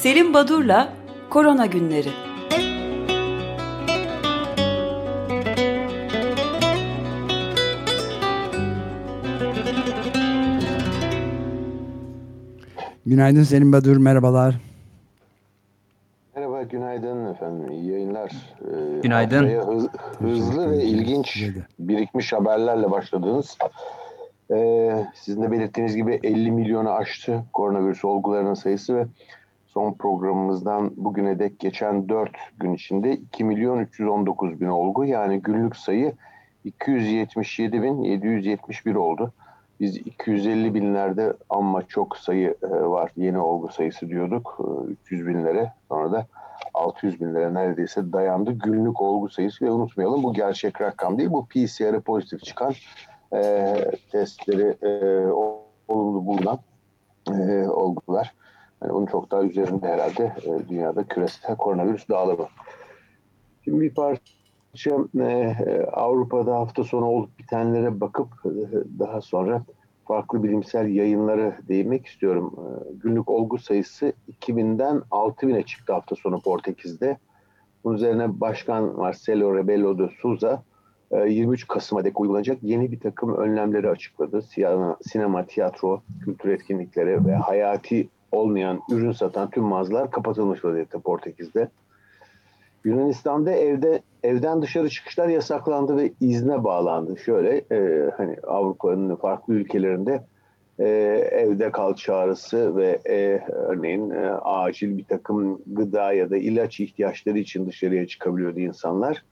Selim 0.00 0.34
Badur'la 0.34 0.92
Korona 1.30 1.66
Günleri. 1.66 2.08
Günaydın 13.06 13.42
Selim 13.42 13.72
Badur, 13.72 13.96
merhabalar. 13.96 14.54
Merhaba, 16.36 16.62
günaydın 16.62 17.32
efendim. 17.34 17.70
İyi 17.70 17.90
yayınlar. 17.90 18.32
Ee, 18.60 19.00
günaydın. 19.02 19.48
Hız, 19.48 19.88
hızlı 20.18 20.70
ve 20.70 20.84
ilginç 20.84 21.44
birikmiş 21.78 22.32
haberlerle 22.32 22.90
başladınız. 22.90 23.58
Ee, 24.50 25.06
sizin 25.14 25.42
de 25.42 25.50
belirttiğiniz 25.50 25.96
gibi 25.96 26.20
50 26.22 26.50
milyonu 26.50 26.90
aştı 26.90 27.44
koronavirüs 27.52 28.04
olgularının 28.04 28.54
sayısı 28.54 28.96
ve 28.96 29.06
son 29.74 29.94
programımızdan 29.94 30.92
bugüne 30.96 31.38
dek 31.38 31.60
geçen 31.60 32.08
4 32.08 32.30
gün 32.58 32.74
içinde 32.74 33.12
2 33.12 33.44
milyon 33.44 33.78
319 33.78 34.60
bin 34.60 34.66
olgu 34.66 35.04
yani 35.04 35.42
günlük 35.42 35.76
sayı 35.76 36.12
277 36.64 37.82
bin 37.82 38.02
771 38.02 38.94
oldu. 38.94 39.32
Biz 39.80 39.96
250 39.96 40.74
binlerde 40.74 41.32
ama 41.50 41.82
çok 41.82 42.16
sayı 42.16 42.56
e, 42.62 42.68
var 42.68 43.12
yeni 43.16 43.38
olgu 43.38 43.68
sayısı 43.68 44.08
diyorduk 44.08 44.58
300 44.88 45.22
e, 45.22 45.26
binlere 45.26 45.72
sonra 45.88 46.12
da 46.12 46.26
600 46.74 47.20
binlere 47.20 47.54
neredeyse 47.54 48.12
dayandı 48.12 48.52
günlük 48.52 49.00
olgu 49.00 49.28
sayısı 49.28 49.64
ve 49.64 49.70
unutmayalım 49.70 50.22
bu 50.22 50.32
gerçek 50.32 50.80
rakam 50.80 51.18
değil 51.18 51.30
bu 51.30 51.46
PCR'ı 51.46 52.00
pozitif 52.00 52.44
çıkan 52.44 52.72
e, 53.34 53.74
testleri 54.12 54.76
e, 54.82 55.26
olumlu 55.88 56.26
bulunan 56.26 56.58
e, 57.28 57.68
olgular. 57.68 58.34
Yani 58.82 58.92
bunun 58.94 59.06
çok 59.06 59.30
daha 59.30 59.42
üzerinde 59.42 59.88
herhalde 59.88 60.34
e, 60.44 60.68
dünyada 60.68 61.04
küresel 61.04 61.56
koronavirüs 61.56 62.08
dağılımı. 62.08 62.48
Şimdi 63.64 63.80
bir 63.80 63.94
parça 63.94 64.90
e, 65.20 65.56
Avrupa'da 65.92 66.54
hafta 66.54 66.84
sonu 66.84 67.06
olup 67.06 67.38
bitenlere 67.38 68.00
bakıp 68.00 68.28
e, 68.44 68.50
daha 68.98 69.20
sonra 69.20 69.62
farklı 70.08 70.42
bilimsel 70.42 70.88
yayınları 70.88 71.54
değinmek 71.68 72.06
istiyorum. 72.06 72.54
E, 72.58 72.94
günlük 73.02 73.28
olgu 73.28 73.58
sayısı 73.58 74.12
2000'den 74.40 75.02
6000'e 75.10 75.62
çıktı 75.62 75.92
hafta 75.92 76.16
sonu 76.16 76.40
Portekiz'de. 76.40 77.18
Bunun 77.84 77.96
üzerine 77.96 78.40
Başkan 78.40 78.96
Marcelo 78.96 79.56
Rebelo 79.56 79.98
de 79.98 80.10
Souza 80.22 80.62
23 81.12 81.68
Kasım'a 81.68 82.04
dek 82.04 82.20
uygulanacak 82.20 82.58
yeni 82.62 82.92
bir 82.92 83.00
takım 83.00 83.36
önlemleri 83.36 83.88
açıkladı. 83.88 84.42
Sinema, 85.02 85.46
tiyatro, 85.46 86.02
kültür 86.24 86.48
etkinlikleri 86.48 87.26
ve 87.26 87.34
hayati 87.34 88.08
olmayan 88.32 88.80
ürün 88.90 89.12
satan 89.12 89.50
tüm 89.50 89.64
mağazalar 89.64 90.10
kapatılmış 90.10 90.64
vaziyette 90.64 90.98
Portekiz'de. 90.98 91.68
Yunanistan'da 92.84 93.52
evde 93.52 94.02
evden 94.22 94.62
dışarı 94.62 94.88
çıkışlar 94.88 95.28
yasaklandı 95.28 95.96
ve 95.96 96.12
izne 96.20 96.64
bağlandı. 96.64 97.16
Şöyle 97.18 97.56
e, 97.72 98.10
hani 98.16 98.36
Avrupa'nın 98.46 99.16
farklı 99.16 99.54
ülkelerinde 99.54 100.22
e, 100.78 100.84
evde 101.32 101.72
kal 101.72 101.94
çağrısı 101.94 102.76
ve 102.76 103.00
e, 103.08 103.40
örneğin 103.52 104.10
e, 104.10 104.30
acil 104.30 104.98
bir 104.98 105.04
takım 105.04 105.60
gıda 105.66 106.12
ya 106.12 106.30
da 106.30 106.36
ilaç 106.36 106.80
ihtiyaçları 106.80 107.38
için 107.38 107.66
dışarıya 107.66 108.06
çıkabiliyordu 108.06 108.60
insanlar. 108.60 109.24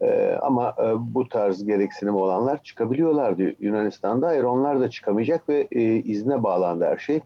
E, 0.00 0.38
ama 0.42 0.74
e, 0.78 1.14
bu 1.14 1.28
tarz 1.28 1.64
gereksinim 1.64 2.14
olanlar 2.14 2.62
çıkabiliyorlardı 2.62 3.54
Yunanistan'da. 3.60 4.26
Hayır 4.26 4.44
onlar 4.44 4.80
da 4.80 4.90
çıkamayacak 4.90 5.48
ve 5.48 5.68
e, 5.72 5.82
izne 5.82 6.42
bağlandı 6.42 6.84
her 6.84 6.98
şey. 6.98 7.20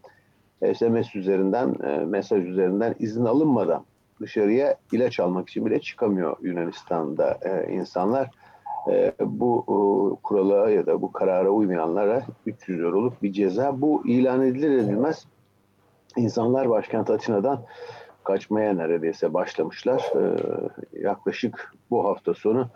SMS 0.63 1.17
üzerinden, 1.17 1.75
e, 1.85 2.05
mesaj 2.05 2.49
üzerinden 2.49 2.95
izin 2.99 3.25
alınmadan 3.25 3.85
dışarıya 4.21 4.77
ilaç 4.93 5.21
almak 5.21 5.49
için 5.49 5.67
bile 5.67 5.81
çıkamıyor 5.81 6.37
Yunanistan'da 6.43 7.39
e, 7.43 7.73
insanlar. 7.73 8.31
E, 8.91 9.13
bu 9.21 10.19
kurala 10.23 10.71
ya 10.71 10.87
da 10.87 11.03
bu 11.03 11.13
karara 11.13 11.51
uymayanlara 11.51 12.23
300 12.47 12.81
euroluk 12.81 13.23
bir 13.23 13.33
ceza. 13.33 13.81
Bu 13.81 14.07
ilan 14.07 14.43
edilir 14.43 14.71
edilmez 14.71 15.27
insanlar 16.17 16.71
başkent 16.71 17.11
Atina'dan 17.11 17.63
kaçmaya 18.25 18.75
neredeyse 18.75 19.35
başlamışlar. 19.35 20.13
Yaklaşık 20.93 21.75
bu 21.91 22.05
hafta 22.05 22.35
sonu 22.35 22.69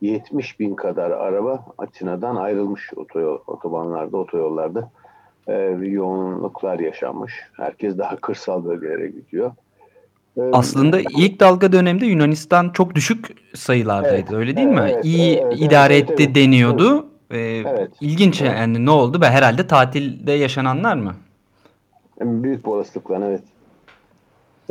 70 0.00 0.60
bin 0.60 0.74
kadar 0.74 1.10
araba 1.10 1.64
Atina'dan 1.78 2.36
ayrılmış 2.36 2.90
otoyol, 2.96 3.38
otobanlarda, 3.46 4.16
otoyollarda 4.16 4.90
e, 5.50 5.86
yoğunluklar 5.86 6.78
yaşanmış. 6.78 7.32
Herkes 7.52 7.98
daha 7.98 8.16
kırsal 8.16 8.64
bölgelere 8.64 9.06
gidiyor. 9.08 9.52
Aslında 10.52 11.00
ilk 11.00 11.40
dalga 11.40 11.72
dönemde 11.72 12.06
Yunanistan 12.06 12.70
çok 12.70 12.94
düşük 12.94 13.26
sayılardaydı 13.54 14.14
evet, 14.14 14.32
öyle 14.32 14.56
değil 14.56 14.68
mi? 14.68 14.88
Evet, 14.92 15.04
İyi 15.04 15.36
evet, 15.36 15.60
idare 15.60 15.96
evet, 15.96 16.10
etti 16.10 16.22
evet, 16.22 16.34
deniyordu. 16.34 17.06
Evet. 17.30 17.66
Ee, 17.66 17.68
evet. 17.68 17.90
İlginç 18.00 18.42
evet. 18.42 18.52
yani 18.56 18.86
ne 18.86 18.90
oldu? 18.90 19.20
Ve 19.20 19.26
herhalde 19.26 19.66
tatilde 19.66 20.32
yaşananlar 20.32 20.96
mı? 20.96 21.14
Büyük 22.20 22.66
bir 22.66 22.70
olasılıkla 22.70 23.26
evet. 23.26 23.42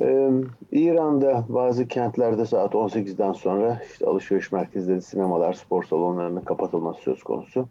Ee, 0.02 0.30
İran'da 0.72 1.46
bazı 1.50 1.88
kentlerde 1.88 2.46
saat 2.46 2.74
18'den 2.74 3.34
sonra 3.34 3.82
işte 3.92 4.06
alışveriş 4.06 4.52
merkezleri, 4.52 5.02
sinemalar, 5.02 5.54
spor 5.54 5.84
salonlarının 5.84 6.42
kapatılması 6.42 7.02
söz 7.02 7.24
konusu. 7.24 7.68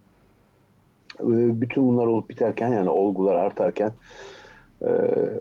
Ee, 1.21 1.61
bütün 1.61 1.89
bunlar 1.89 2.07
olup 2.07 2.31
biterken 2.31 2.69
yani 2.69 2.91
olgular 2.91 3.35
artarken 3.35 3.93
e, 4.83 4.91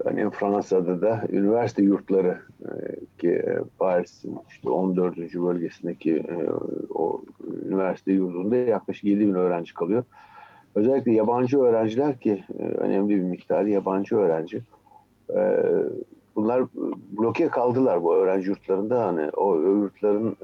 hani 0.03 0.29
Fransa'da 0.29 1.01
da 1.01 1.23
üniversite 1.29 1.83
yurtları 1.83 2.37
e, 2.61 2.71
ki 3.17 3.29
e, 3.29 3.59
Paris'in 3.79 4.37
işte 4.49 4.69
14. 4.69 5.17
bölgesindeki 5.17 6.15
e, 6.15 6.49
o 6.93 7.21
üniversite 7.65 8.11
yurdunda 8.11 8.55
yaklaşık 8.55 9.03
7 9.03 9.19
bin 9.19 9.33
öğrenci 9.33 9.73
kalıyor. 9.73 10.03
Özellikle 10.75 11.11
yabancı 11.11 11.59
öğrenciler 11.59 12.19
ki 12.19 12.43
e, 12.59 12.63
önemli 12.63 13.15
bir 13.15 13.23
miktarı 13.23 13.69
yabancı 13.69 14.15
öğrenci. 14.15 14.61
E, 15.35 15.63
bunlar 16.35 16.63
bloke 17.17 17.47
kaldılar 17.47 18.03
bu 18.03 18.15
öğrenci 18.15 18.49
yurtlarında. 18.49 19.05
Hani 19.05 19.29
o 19.29 19.55
yurtların 19.55 20.37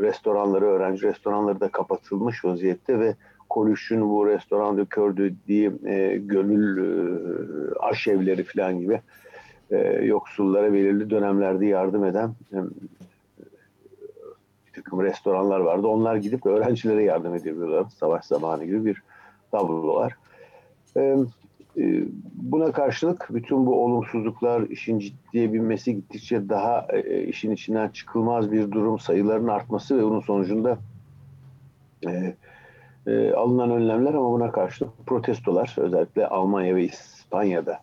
restoranları, 0.00 0.64
öğrenci 0.64 1.06
restoranları 1.06 1.60
da 1.60 1.68
kapatılmış 1.68 2.44
vaziyette 2.44 3.00
ve 3.00 3.14
Kolüş'ün 3.52 4.10
bu 4.10 4.26
restoranda 4.26 4.84
kördü 4.84 5.34
diye 5.46 5.72
e, 5.86 6.16
gönül 6.16 6.78
e, 6.78 7.74
aşevleri 7.74 8.44
falan 8.44 8.78
gibi 8.78 9.00
e, 9.70 9.76
yoksullara 10.04 10.72
belirli 10.72 11.10
dönemlerde 11.10 11.66
yardım 11.66 12.04
eden 12.04 12.34
e, 12.52 12.56
bir 14.66 14.72
takım 14.74 15.02
restoranlar 15.02 15.60
vardı. 15.60 15.86
Onlar 15.86 16.16
gidip 16.16 16.46
öğrencilere 16.46 17.02
yardım 17.02 17.34
ediyorlar. 17.34 17.86
Savaş 17.90 18.24
zamanı 18.24 18.64
gibi 18.64 18.84
bir 18.84 19.02
tablo 19.50 19.94
var. 19.94 20.16
E, 20.96 21.16
e, 21.78 22.04
buna 22.34 22.72
karşılık 22.72 23.28
bütün 23.30 23.66
bu 23.66 23.84
olumsuzluklar 23.84 24.62
işin 24.62 24.98
ciddiye 24.98 25.52
binmesi 25.52 25.94
gittikçe 25.94 26.48
daha 26.48 26.86
e, 26.92 27.22
işin 27.22 27.50
içinden 27.50 27.88
çıkılmaz 27.88 28.52
bir 28.52 28.70
durum 28.70 28.98
sayıların 28.98 29.48
artması 29.48 29.98
ve 29.98 30.02
bunun 30.02 30.20
sonucunda 30.20 30.78
e, 32.06 32.34
e, 33.06 33.32
alınan 33.32 33.70
önlemler 33.70 34.14
ama 34.14 34.32
buna 34.32 34.52
karşılık 34.52 35.06
protestolar 35.06 35.74
özellikle 35.78 36.26
Almanya 36.26 36.76
ve 36.76 36.84
İspanya'da 36.84 37.80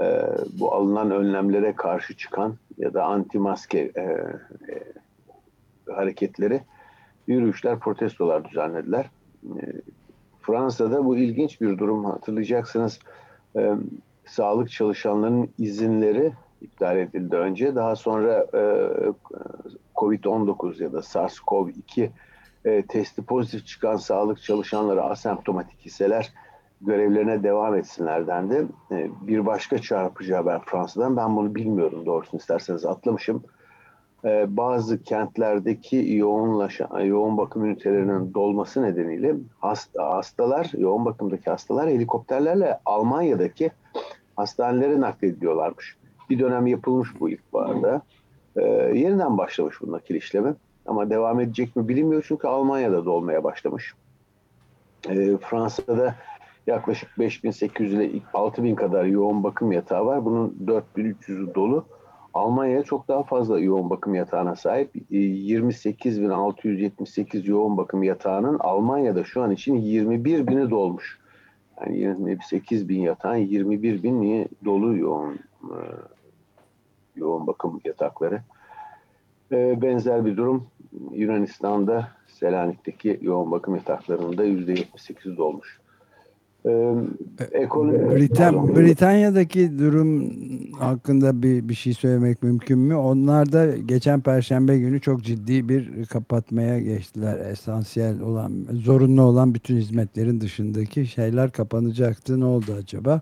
e, 0.00 0.22
bu 0.60 0.74
alınan 0.74 1.10
önlemlere 1.10 1.72
karşı 1.76 2.16
çıkan 2.16 2.54
ya 2.78 2.94
da 2.94 3.04
anti 3.04 3.38
maske 3.38 3.78
e, 3.78 4.00
e, 4.00 4.82
hareketleri 5.92 6.62
yürüyüşler, 7.26 7.78
protestolar 7.78 8.44
düzenlediler. 8.44 9.10
E, 9.44 9.62
Fransa'da 10.40 11.04
bu 11.04 11.16
ilginç 11.16 11.60
bir 11.60 11.78
durum 11.78 12.04
hatırlayacaksınız. 12.04 12.98
E, 13.56 13.74
sağlık 14.26 14.70
çalışanlarının 14.70 15.48
izinleri 15.58 16.32
iptal 16.60 16.96
edildi 16.96 17.36
önce. 17.36 17.74
Daha 17.74 17.96
sonra 17.96 18.46
e, 18.54 18.62
Covid-19 19.96 20.82
ya 20.82 20.92
da 20.92 20.98
SARS-CoV-2 20.98 22.10
e, 22.64 22.86
testi 22.86 23.22
pozitif 23.22 23.66
çıkan 23.66 23.96
sağlık 23.96 24.42
çalışanları 24.42 25.02
asemptomatik 25.02 25.80
hisseler 25.80 26.32
görevlerine 26.80 27.42
devam 27.42 27.74
etsinler 27.74 28.26
dendi. 28.26 28.66
E, 28.90 29.10
bir 29.20 29.46
başka 29.46 29.78
çarpıcı 29.78 30.34
haber 30.34 30.60
Fransa'dan. 30.64 31.16
Ben 31.16 31.36
bunu 31.36 31.54
bilmiyorum 31.54 32.06
doğrusunu 32.06 32.40
isterseniz 32.40 32.84
atlamışım. 32.84 33.42
E, 34.24 34.56
bazı 34.56 35.02
kentlerdeki 35.02 35.96
yoğunlaşan, 35.96 37.00
yoğun 37.00 37.38
bakım 37.38 37.64
ünitelerinin 37.64 38.34
dolması 38.34 38.82
nedeniyle 38.82 39.34
hasta, 39.58 40.14
hastalar, 40.14 40.70
yoğun 40.78 41.04
bakımdaki 41.04 41.50
hastalar 41.50 41.88
helikopterlerle 41.88 42.78
Almanya'daki 42.84 43.70
hastanelere 44.36 45.00
naklediliyorlarmış. 45.00 45.96
Bir 46.30 46.38
dönem 46.38 46.66
yapılmış 46.66 47.20
bu 47.20 47.30
ilkbaharda. 47.30 48.02
E, 48.56 48.62
yeniden 48.94 49.38
başlamış 49.38 49.80
bu 49.82 49.92
nakil 49.92 50.14
işlemi. 50.14 50.54
Ama 50.86 51.10
devam 51.10 51.40
edecek 51.40 51.76
mi 51.76 51.88
bilinmiyor 51.88 52.24
çünkü 52.28 52.48
Almanya'da 52.48 53.04
da 53.04 53.10
olmaya 53.10 53.44
başlamış. 53.44 53.94
E, 55.08 55.36
Fransa'da 55.36 56.14
yaklaşık 56.66 57.18
5800 57.18 57.92
ile 57.92 58.20
6000 58.34 58.74
kadar 58.74 59.04
yoğun 59.04 59.42
bakım 59.42 59.72
yatağı 59.72 60.06
var. 60.06 60.24
Bunun 60.24 60.56
4300'ü 60.66 61.54
dolu. 61.54 61.84
Almanya 62.34 62.82
çok 62.82 63.08
daha 63.08 63.22
fazla 63.22 63.60
yoğun 63.60 63.90
bakım 63.90 64.14
yatağına 64.14 64.56
sahip. 64.56 64.94
28.678 65.10 67.36
e, 67.36 67.40
yoğun 67.50 67.76
bakım 67.76 68.02
yatağının 68.02 68.58
Almanya'da 68.58 69.24
şu 69.24 69.42
an 69.42 69.50
için 69.50 69.76
21 69.76 70.46
bini 70.46 70.70
dolmuş. 70.70 71.20
Yani 71.80 71.98
28 71.98 72.88
bin 72.88 73.00
yatağın 73.00 73.36
21 73.36 74.02
bini 74.02 74.48
dolu 74.64 74.96
yoğun 74.96 75.38
e, 75.62 75.76
yoğun 77.16 77.46
bakım 77.46 77.80
yatakları. 77.84 78.42
E, 79.52 79.82
benzer 79.82 80.24
bir 80.24 80.36
durum 80.36 80.66
Yunanistan'da 81.12 82.08
Selanik'teki 82.28 83.18
yoğun 83.22 83.50
bakım 83.50 83.74
yataklarında 83.74 84.44
%78 84.44 85.36
dolmuş. 85.36 85.80
Ee, 86.66 86.94
ekonomi, 87.52 88.16
Britan, 88.16 88.76
Britanya'daki 88.76 89.78
durum 89.78 90.32
hakkında 90.78 91.42
bir, 91.42 91.68
bir 91.68 91.74
şey 91.74 91.94
söylemek 91.94 92.42
mümkün 92.42 92.78
mü? 92.78 92.94
Onlar 92.94 93.52
da 93.52 93.76
geçen 93.76 94.20
perşembe 94.20 94.78
günü 94.78 95.00
çok 95.00 95.22
ciddi 95.22 95.68
bir 95.68 96.06
kapatmaya 96.06 96.80
geçtiler. 96.80 97.50
Esansiyel 97.50 98.20
olan, 98.20 98.52
zorunlu 98.72 99.22
olan 99.22 99.54
bütün 99.54 99.76
hizmetlerin 99.76 100.40
dışındaki 100.40 101.06
şeyler 101.06 101.52
kapanacaktı. 101.52 102.40
Ne 102.40 102.44
oldu 102.44 102.72
acaba? 102.82 103.20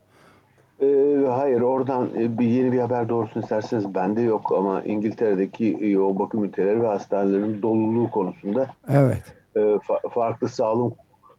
Ee, 0.83 1.25
hayır 1.29 1.61
oradan 1.61 2.11
e, 2.19 2.39
bir 2.39 2.47
yeni 2.47 2.73
bir 2.73 2.79
haber 2.79 3.09
doğrusunu 3.09 3.43
isterseniz 3.43 3.95
bende 3.95 4.21
yok 4.21 4.53
ama 4.57 4.83
İngiltere'deki 4.83 5.79
yoğun 5.81 6.19
bakım 6.19 6.45
üniteleri 6.45 6.83
ve 6.83 6.87
hastanelerin 6.87 7.63
doluluğu 7.63 8.11
konusunda 8.11 8.67
evet. 8.89 9.23
e, 9.57 9.61
fa- 9.61 10.11
farklı 10.11 10.49
sağlık 10.49 10.93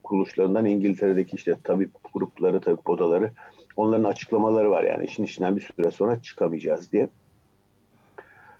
kuruluşlarından 0.03 0.65
İngiltere'deki 0.65 1.35
işte 1.35 1.55
tabip 1.63 1.91
grupları, 2.13 2.61
tabip 2.61 2.89
odaları 2.89 3.31
onların 3.75 4.03
açıklamaları 4.03 4.71
var 4.71 4.83
yani 4.83 5.05
işin 5.05 5.23
içinden 5.23 5.55
bir 5.55 5.61
süre 5.61 5.91
sonra 5.91 6.21
çıkamayacağız 6.21 6.91
diye. 6.91 7.09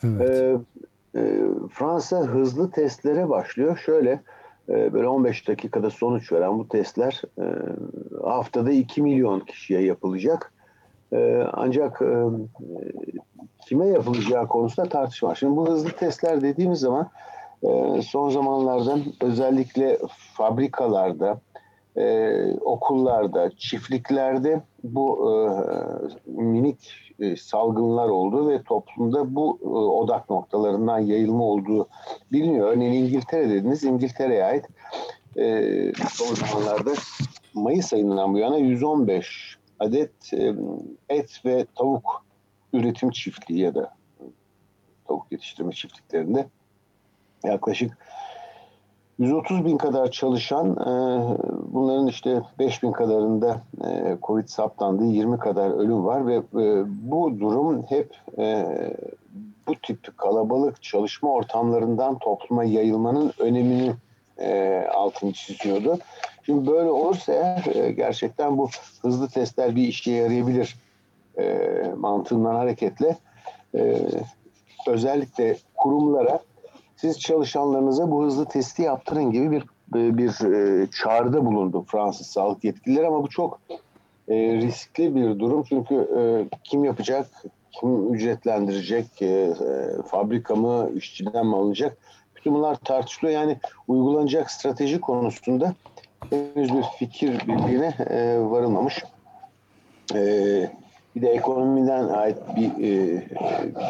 Evet. 0.03 0.29
Ee, 0.29 0.57
e, 1.19 1.41
Fransa 1.71 2.17
hızlı 2.17 2.71
testlere 2.71 3.29
başlıyor. 3.29 3.77
Şöyle 3.77 4.21
e, 4.69 4.93
böyle 4.93 5.07
15 5.07 5.47
dakikada 5.47 5.89
sonuç 5.89 6.31
veren 6.31 6.59
bu 6.59 6.67
testler 6.67 7.21
e, 7.39 7.45
haftada 8.23 8.71
2 8.71 9.01
milyon 9.01 9.39
kişiye 9.39 9.81
yapılacak. 9.81 10.53
E, 11.13 11.43
ancak 11.53 12.01
e, 12.01 12.23
kime 13.67 13.87
yapılacağı 13.87 14.47
konusunda 14.47 14.89
tartışma 14.89 15.29
var. 15.29 15.35
Şimdi 15.35 15.55
bu 15.55 15.67
hızlı 15.67 15.89
testler 15.89 16.41
dediğimiz 16.41 16.79
zaman 16.79 17.09
e, 17.63 18.01
son 18.01 18.29
zamanlarda 18.29 18.97
özellikle 19.21 19.99
fabrikalarda, 20.33 21.39
e, 21.97 22.33
okullarda, 22.53 23.51
çiftliklerde 23.57 24.61
bu 24.83 25.29
minik 26.25 26.91
salgınlar 27.37 28.09
oldu 28.09 28.49
ve 28.49 28.63
toplumda 28.63 29.35
bu 29.35 29.59
odak 30.01 30.29
noktalarından 30.29 30.99
yayılma 30.99 31.43
olduğu 31.43 31.87
biliniyor. 32.31 32.67
Örneğin 32.67 33.03
İngiltere 33.05 33.49
dediniz, 33.49 33.83
İngiltere'ye 33.83 34.45
ait 34.45 34.65
son 36.11 36.35
zamanlarda 36.35 36.91
Mayıs 37.53 37.93
ayından 37.93 38.33
bu 38.33 38.37
yana 38.37 38.57
115 38.57 39.58
adet 39.79 40.33
et 41.09 41.41
ve 41.45 41.65
tavuk 41.75 42.25
üretim 42.73 43.09
çiftliği 43.09 43.59
ya 43.59 43.75
da 43.75 43.93
tavuk 45.07 45.31
yetiştirme 45.31 45.71
çiftliklerinde 45.71 46.47
yaklaşık 47.43 47.97
130 49.19 49.65
bin 49.65 49.77
kadar 49.77 50.11
çalışan, 50.11 50.75
bunların 51.73 52.07
işte 52.07 52.41
5 52.59 52.83
bin 52.83 52.91
kadarında 52.91 53.61
Covid 54.23 54.47
saptandı, 54.47 55.05
20 55.05 55.39
kadar 55.39 55.69
ölüm 55.69 56.05
var 56.05 56.27
ve 56.27 56.41
bu 57.11 57.39
durum 57.39 57.85
hep 57.89 58.15
bu 59.67 59.75
tip 59.83 60.17
kalabalık 60.17 60.83
çalışma 60.83 61.29
ortamlarından 61.29 62.17
topluma 62.17 62.63
yayılmanın 62.63 63.33
önemini 63.39 63.93
altını 64.93 65.33
çiziyordu. 65.33 65.97
Şimdi 66.49 66.71
böyle 66.71 66.89
olursa 66.89 67.33
eğer 67.33 67.75
e, 67.75 67.91
gerçekten 67.91 68.57
bu 68.57 68.69
hızlı 69.01 69.29
testler 69.29 69.75
bir 69.75 69.87
işe 69.87 70.11
yarayabilir 70.11 70.75
e, 71.39 71.67
mantığından 71.97 72.55
hareketle 72.55 73.17
e, 73.75 74.01
özellikle 74.87 75.57
kurumlara 75.75 76.39
siz 76.95 77.19
çalışanlarınıza 77.19 78.11
bu 78.11 78.23
hızlı 78.23 78.45
testi 78.45 78.81
yaptırın 78.81 79.31
gibi 79.31 79.51
bir 79.51 79.63
bir 79.93 80.53
e, 80.53 80.87
çağrıda 80.91 81.45
bulundu 81.45 81.85
Fransız 81.87 82.27
sağlık 82.27 82.63
yetkilileri 82.63 83.07
ama 83.07 83.23
bu 83.23 83.29
çok 83.29 83.59
e, 84.27 84.35
riskli 84.35 85.15
bir 85.15 85.39
durum 85.39 85.63
çünkü 85.63 85.95
e, 85.95 86.21
kim 86.63 86.85
yapacak, 86.85 87.27
kim 87.71 88.13
ücretlendirecek, 88.13 89.21
e, 89.21 89.25
e, 89.25 89.53
fabrika 90.07 90.55
mı, 90.55 90.89
işçiden 90.95 91.47
mi 91.47 91.55
alınacak? 91.55 91.97
Bütün 92.35 92.53
bunlar 92.53 92.75
tartışılıyor. 92.75 93.39
Yani 93.39 93.57
uygulanacak 93.87 94.51
strateji 94.51 95.01
konusunda 95.01 95.73
henüz 96.29 96.73
bir 96.73 96.83
fikir 96.97 97.47
birliğine 97.47 97.93
e, 98.09 98.39
varılmamış. 98.39 99.03
E, 100.15 100.19
bir 101.15 101.21
de 101.21 101.29
ekonomiden 101.29 102.07
ait 102.07 102.37
bir 102.55 102.69
e, 102.69 103.23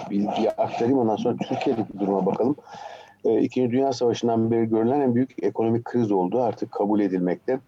bilgi 0.09 0.51
aktarayım. 0.51 1.00
Ondan 1.00 1.15
sonra 1.15 1.36
Türkiye'deki 1.38 2.00
duruma 2.00 2.25
bakalım. 2.25 2.56
E, 3.25 3.41
İkinci 3.41 3.71
Dünya 3.71 3.94
Savaşı'ndan 3.94 4.51
beri 4.51 4.65
görülen 4.65 5.01
en 5.01 5.15
büyük 5.15 5.44
ekonomik 5.44 5.86
kriz 5.86 6.12
oldu. 6.12 6.41
Artık 6.41 6.71
kabul 6.71 7.00
edilmekte. 7.00 7.59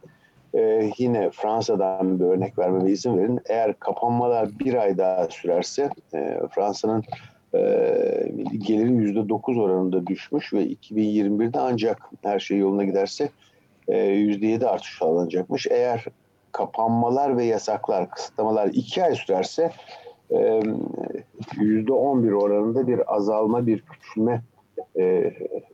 E, 0.54 0.92
yine 0.98 1.30
Fransa'dan 1.30 2.20
bir 2.20 2.26
örnek 2.26 2.60
vermeme 2.60 2.92
izin 2.92 3.18
verin. 3.18 3.40
Eğer 3.50 3.74
kapanmalar 3.80 4.60
bir 4.60 4.74
ay 4.74 4.98
daha 4.98 5.28
sürerse 5.28 5.90
e, 6.14 6.40
Fransa'nın 6.52 7.04
e, 7.54 7.60
geliri 8.58 8.90
%9 8.90 9.62
oranında 9.62 10.08
düşmüş 10.08 10.54
ve 10.54 10.66
2021'de 10.68 11.60
ancak 11.60 12.10
her 12.24 12.40
şey 12.40 12.58
yoluna 12.58 12.84
giderse 12.84 13.30
%7 13.92 14.66
artış 14.66 14.98
sağlanacakmış. 14.98 15.68
Eğer 15.70 16.06
kapanmalar 16.52 17.38
ve 17.38 17.46
yasaklar, 17.46 18.10
kısıtlamalar 18.10 18.68
iki 18.68 19.04
ay 19.04 19.16
sürerse 19.16 19.72
e, 20.32 20.36
%11 20.36 22.34
oranında 22.34 22.88
bir 22.88 23.16
azalma, 23.16 23.68
bir 23.68 23.82
küçülme 23.82 24.42
e, 25.00 25.34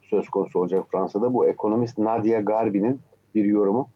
söz 0.10 0.30
konusu 0.30 0.60
olacak 0.60 0.86
Fransa'da. 0.92 1.34
Bu 1.34 1.48
ekonomist 1.48 1.98
Nadia 1.98 2.40
Garbi'nin 2.40 3.00
bir 3.36 3.46
yorumu. 3.46 3.90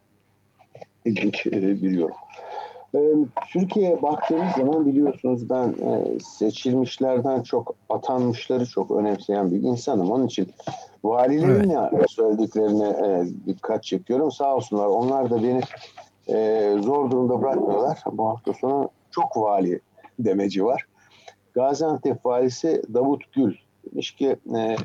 İlginç 1.05 1.47
e, 1.47 1.51
bir 1.81 1.91
yorum. 1.91 2.15
E, 2.95 2.99
Türkiye'ye 3.53 4.01
baktığımız 4.01 4.51
zaman 4.57 4.85
biliyorsunuz 4.85 5.49
ben 5.49 5.67
e, 5.67 6.19
seçilmişlerden 6.19 7.41
çok 7.41 7.75
atanmışları 7.89 8.65
çok 8.65 8.91
önemseyen 8.91 9.51
bir 9.51 9.61
insanım. 9.61 10.11
Onun 10.11 10.27
için 10.27 10.47
valilerin 11.03 11.69
evet. 11.69 12.11
söylediklerine 12.11 12.89
e, 12.89 13.25
dikkat 13.47 13.83
çekiyorum. 13.83 14.31
Sağ 14.31 14.55
olsunlar 14.55 14.85
onlar 14.85 15.29
da 15.29 15.43
beni 15.43 15.61
e, 16.27 16.75
zor 16.79 17.11
durumda 17.11 17.41
bırakmıyorlar. 17.41 17.99
Bu 18.11 18.27
hafta 18.27 18.53
sonu 18.53 18.89
çok 19.11 19.37
vali 19.37 19.79
demeci 20.19 20.65
var. 20.65 20.85
Gaziantep 21.53 22.25
valisi 22.25 22.81
Davut 22.93 23.33
Gül 23.33 23.55
demiş 23.91 24.11
ki 24.11 24.35
e, 24.55 24.75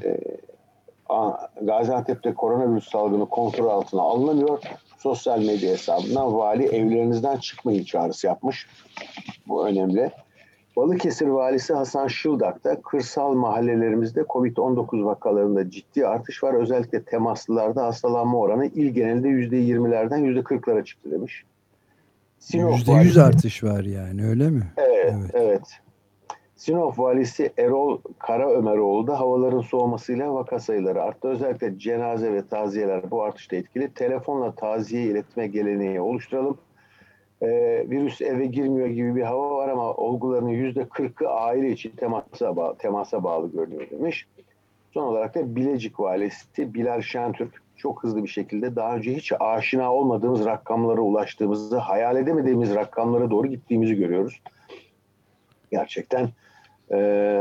Gaziantep'te 1.63 2.35
koronavirüs 2.35 2.91
salgını 2.91 3.27
kontrol 3.27 3.69
altına 3.69 4.03
alınamıyor. 4.03 4.63
Sosyal 4.99 5.39
medya 5.39 5.71
hesabından 5.71 6.39
vali 6.39 6.65
evlerinizden 6.65 7.37
çıkmayın 7.37 7.85
çağrısı 7.85 8.27
yapmış. 8.27 8.67
Bu 9.49 9.67
önemli. 9.67 10.11
Balıkesir 10.77 11.27
valisi 11.27 11.75
Hasan 11.75 12.09
Şıldak 12.09 12.65
da 12.65 12.81
kırsal 12.81 13.35
mahallelerimizde 13.35 14.21
Covid-19 14.21 15.05
vakalarında 15.05 15.71
ciddi 15.71 16.07
artış 16.07 16.43
var. 16.43 16.55
Özellikle 16.55 17.03
temaslılarda 17.03 17.85
hastalanma 17.85 18.39
oranı 18.39 18.67
il 18.67 18.89
genelinde 18.89 19.29
%20'lerden 19.29 20.21
%40'lara 20.25 20.85
çıktı 20.85 21.11
demiş. 21.11 21.45
Sinop 22.39 22.75
%100 22.75 22.93
valisi, 22.93 23.23
artış 23.23 23.65
var 23.65 23.85
yani 23.85 24.27
öyle 24.27 24.51
mi? 24.51 24.73
Evet, 24.77 25.15
evet. 25.15 25.31
evet. 25.35 25.63
Sinop 26.57 26.99
valisi 26.99 27.53
Erol 27.59 27.99
Karaömeroğlu 28.19 29.07
da 29.07 29.21
havaların 29.21 29.61
soğumasıyla 29.61 30.35
vaka 30.35 30.61
sayıları 30.61 31.03
arttı. 31.03 31.29
Özellikle 31.29 31.79
cenaze 31.79 32.33
ve 32.33 32.47
taziyeler 32.47 33.11
bu 33.11 33.23
artışta 33.23 33.57
etkili. 33.57 33.95
Telefonla 33.95 34.55
taziye 34.55 35.03
iletme 35.03 35.47
geleneği 35.47 36.01
oluşturalım. 36.01 36.59
Ee, 37.43 37.85
virüs 37.91 38.21
eve 38.21 38.47
girmiyor 38.47 38.89
gibi 38.89 39.17
bir 39.17 39.23
hava 39.23 39.57
var 39.57 39.69
ama 39.69 39.95
olguların 39.95 40.49
yüzde 40.49 40.89
kırkı 40.89 41.29
aile 41.29 41.71
için 41.71 41.91
temasa 41.91 42.57
bağlı, 42.57 42.79
temasa 42.79 43.25
bağlı 43.25 43.53
görünüyor 43.53 43.91
demiş. 43.91 44.27
Son 44.95 45.03
olarak 45.03 45.35
da 45.35 45.57
Bilecik 45.57 46.01
valisi 46.01 46.75
Bilal 46.75 47.03
Şentürk 47.03 47.63
çok 47.77 48.03
hızlı 48.03 48.23
bir 48.23 48.29
şekilde 48.29 48.77
daha 48.77 48.97
önce 48.97 49.15
hiç 49.15 49.33
aşina 49.41 49.95
olmadığımız 49.95 50.45
rakamlara 50.45 51.01
ulaştığımızı, 51.01 51.77
hayal 51.77 52.17
edemediğimiz 52.17 52.75
rakamlara 52.75 53.31
doğru 53.31 53.47
gittiğimizi 53.47 53.95
görüyoruz. 53.95 54.41
Gerçekten 55.71 56.29
e, 56.91 56.99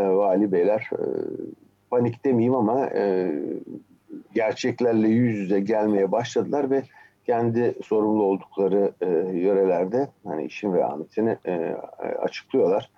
vali 0.10 0.52
beyler 0.52 0.90
e, 0.94 1.04
panik 1.90 2.26
demeyeyim 2.26 2.56
ama 2.56 2.86
e, 2.86 3.32
gerçeklerle 4.34 5.08
yüz 5.08 5.38
yüze 5.38 5.60
gelmeye 5.60 6.12
başladılar 6.12 6.70
ve 6.70 6.84
kendi 7.26 7.76
sorumlu 7.84 8.24
oldukları 8.24 8.94
e, 9.02 9.06
yörelerde 9.38 10.10
hani 10.24 10.46
işin 10.46 10.74
vehametini 10.74 11.38
e, 11.46 11.76
açıklıyorlar. 12.22 12.90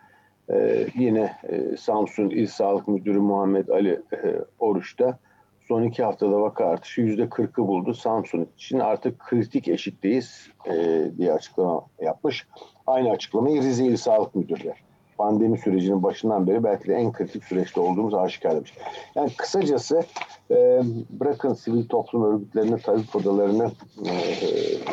e, 0.50 0.88
yine 0.96 1.36
e, 1.44 1.78
Samsun 1.78 2.30
İl 2.30 2.48
Sağlık 2.48 2.88
Müdürü 2.88 3.20
Muhammed 3.20 3.68
Ali 3.68 4.02
e, 4.14 4.36
Oruç 4.60 5.00
da 5.00 5.20
son 5.68 5.84
iki 5.84 6.04
haftada 6.04 6.42
vaka 6.42 6.66
artışı 6.66 7.02
yüzde 7.02 7.30
kırkı 7.30 7.68
buldu. 7.68 7.94
Samsun 7.94 8.48
için 8.58 8.80
artık 8.80 9.20
kritik 9.20 9.68
eşikteyiz 9.68 10.50
e, 10.66 10.74
diye 11.18 11.34
açıklama 11.34 11.86
yapmış. 12.02 12.48
Aynı 12.88 13.10
açıklamayı 13.10 13.62
Rize 13.62 13.86
İl 13.86 13.98
Sağlık 13.98 14.36
Müdürü 14.36 14.74
pandemi 15.18 15.58
sürecinin 15.58 16.04
başından 16.04 16.48
beri 16.48 16.64
belki 16.64 16.88
de 16.88 16.94
en 16.94 17.12
kritik 17.12 17.44
süreçte 17.44 17.80
olduğumuz 17.80 18.14
aşikar 18.14 18.56
demiş. 18.56 18.74
Yani 19.16 19.32
kısacası 19.38 20.04
e, 20.52 20.82
bırakın 21.10 21.54
sivil 21.54 21.88
toplum 21.88 22.24
örgütlerini, 22.24 22.82
tabip 22.82 23.16
odalarını, 23.16 23.72
e, 24.06 24.12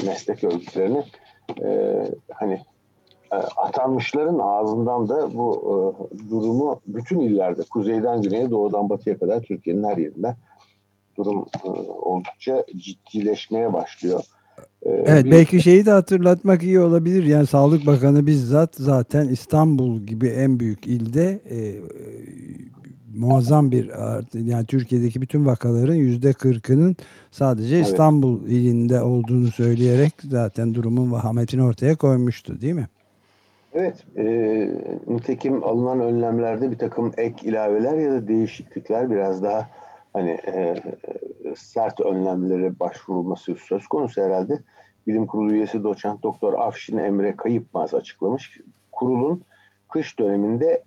meslek 0.06 0.44
örgütlerini 0.44 1.04
e, 1.62 2.00
hani 2.34 2.60
e, 3.32 3.36
atanmışların 3.36 4.38
ağzından 4.38 5.08
da 5.08 5.34
bu 5.34 5.60
e, 5.62 6.30
durumu 6.30 6.80
bütün 6.86 7.20
illerde 7.20 7.62
kuzeyden 7.70 8.22
güneye 8.22 8.50
doğudan 8.50 8.90
batıya 8.90 9.18
kadar 9.18 9.42
Türkiye'nin 9.42 9.84
her 9.84 9.96
yerinde 9.96 10.36
durum 11.16 11.46
e, 11.64 11.68
oldukça 11.88 12.64
ciddileşmeye 12.76 13.72
başlıyor. 13.72 14.24
E, 14.82 14.90
evet 14.90 15.24
bir... 15.24 15.30
belki 15.30 15.62
şeyi 15.62 15.86
de 15.86 15.90
hatırlatmak 15.90 16.62
iyi 16.62 16.80
olabilir. 16.80 17.24
Yani 17.24 17.46
Sağlık 17.46 17.86
Bakanı 17.86 18.26
bizzat 18.26 18.74
zaten 18.74 19.28
İstanbul 19.28 20.00
gibi 20.00 20.28
en 20.28 20.60
büyük 20.60 20.86
ilde 20.86 21.40
e, 21.50 21.56
e, 21.56 21.80
muazzam 23.16 23.70
bir 23.70 23.90
yani 24.34 24.66
Türkiye'deki 24.66 25.20
bütün 25.20 25.46
vakaların 25.46 25.94
yüzde 25.94 26.32
kırkının 26.32 26.96
sadece 27.30 27.76
evet. 27.76 27.86
İstanbul 27.86 28.46
ilinde 28.46 29.02
olduğunu 29.02 29.46
söyleyerek 29.46 30.12
zaten 30.28 30.74
durumun 30.74 31.12
vahametini 31.12 31.62
ortaya 31.62 31.96
koymuştu 31.96 32.60
değil 32.60 32.74
mi? 32.74 32.88
Evet, 33.74 34.04
e, 34.16 34.24
nitekim 35.08 35.64
alınan 35.64 36.00
önlemlerde 36.00 36.70
bir 36.70 36.78
takım 36.78 37.12
ek 37.16 37.48
ilaveler 37.48 37.98
ya 37.98 38.12
da 38.12 38.28
değişiklikler 38.28 39.10
biraz 39.10 39.42
daha 39.42 39.68
hani 40.14 40.30
e, 40.30 40.74
sert 41.56 42.00
önlemlere 42.00 42.80
başvurulması 42.80 43.54
söz 43.54 43.86
konusu 43.86 44.22
herhalde. 44.22 44.58
Bilim 45.06 45.26
Kurulu 45.26 45.52
üyesi 45.52 45.84
doçent 45.84 46.22
doktor 46.22 46.52
Afşin 46.52 46.98
Emre 46.98 47.36
Kayıpmaz 47.36 47.94
açıklamış. 47.94 48.60
Kurulun 48.92 49.42
kış 49.88 50.18
döneminde 50.18 50.82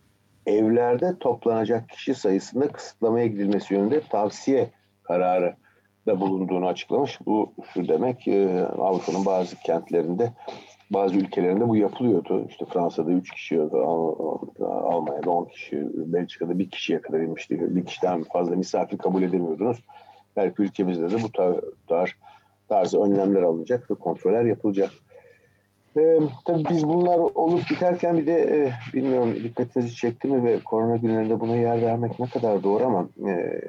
evlerde 0.46 1.20
toplanacak 1.20 1.90
kişi 1.90 2.16
sayısında 2.16 2.68
kısıtlamaya 2.68 3.28
gidilmesi 3.28 3.74
yönünde 3.74 4.02
tavsiye 4.02 4.70
kararı 5.04 5.56
da 6.08 6.20
bulunduğunu 6.20 6.68
açıklamış. 6.68 7.20
Bu 7.26 7.54
şu 7.74 7.88
demek 7.88 8.28
e, 8.28 8.66
Avrupa'nın 8.66 9.26
bazı 9.26 9.56
kentlerinde 9.56 10.32
bazı 10.92 11.16
ülkelerinde 11.16 11.68
bu 11.68 11.76
yapılıyordu. 11.76 12.46
İşte 12.50 12.66
Fransa'da 12.66 13.12
3 13.12 13.32
kişi, 13.32 13.62
Almanya'da 14.62 15.30
10 15.30 15.46
kişi, 15.46 15.88
Belçika'da 15.94 16.60
bir 16.60 16.70
kişiye 16.70 17.02
kadar 17.02 17.20
inmişti. 17.20 17.76
Bir 17.76 17.86
kişiden 17.86 18.24
fazla 18.24 18.56
misafir 18.56 18.98
kabul 18.98 19.24
edemiyordunuz. 19.24 19.84
Belki 20.36 20.62
ülkemizde 20.62 21.12
de 21.12 21.24
bu 21.24 21.32
tarz, 21.88 22.10
tarzı 22.70 23.02
önlemler 23.02 23.42
alınacak 23.42 23.92
ve 23.92 23.96
kontroller 23.96 24.46
yapılacak. 24.46 24.92
Ee, 25.98 26.20
tabii 26.46 26.64
biz 26.70 26.88
bunlar 26.88 27.18
olup 27.18 27.70
biterken 27.70 28.18
bir 28.18 28.28
de 28.28 28.34
e, 28.34 28.72
bilmiyorum 28.94 29.36
dikkatinizi 29.44 29.96
çekti 29.96 30.28
mi 30.28 30.44
ve 30.44 30.60
korona 30.60 30.98
günlerinde 30.98 31.40
buna 31.40 31.56
yer 31.56 31.82
vermek 31.82 32.20
ne 32.20 32.28
kadar 32.28 32.64
doğru 32.64 32.86
ama 32.86 33.10
e, 33.30 33.62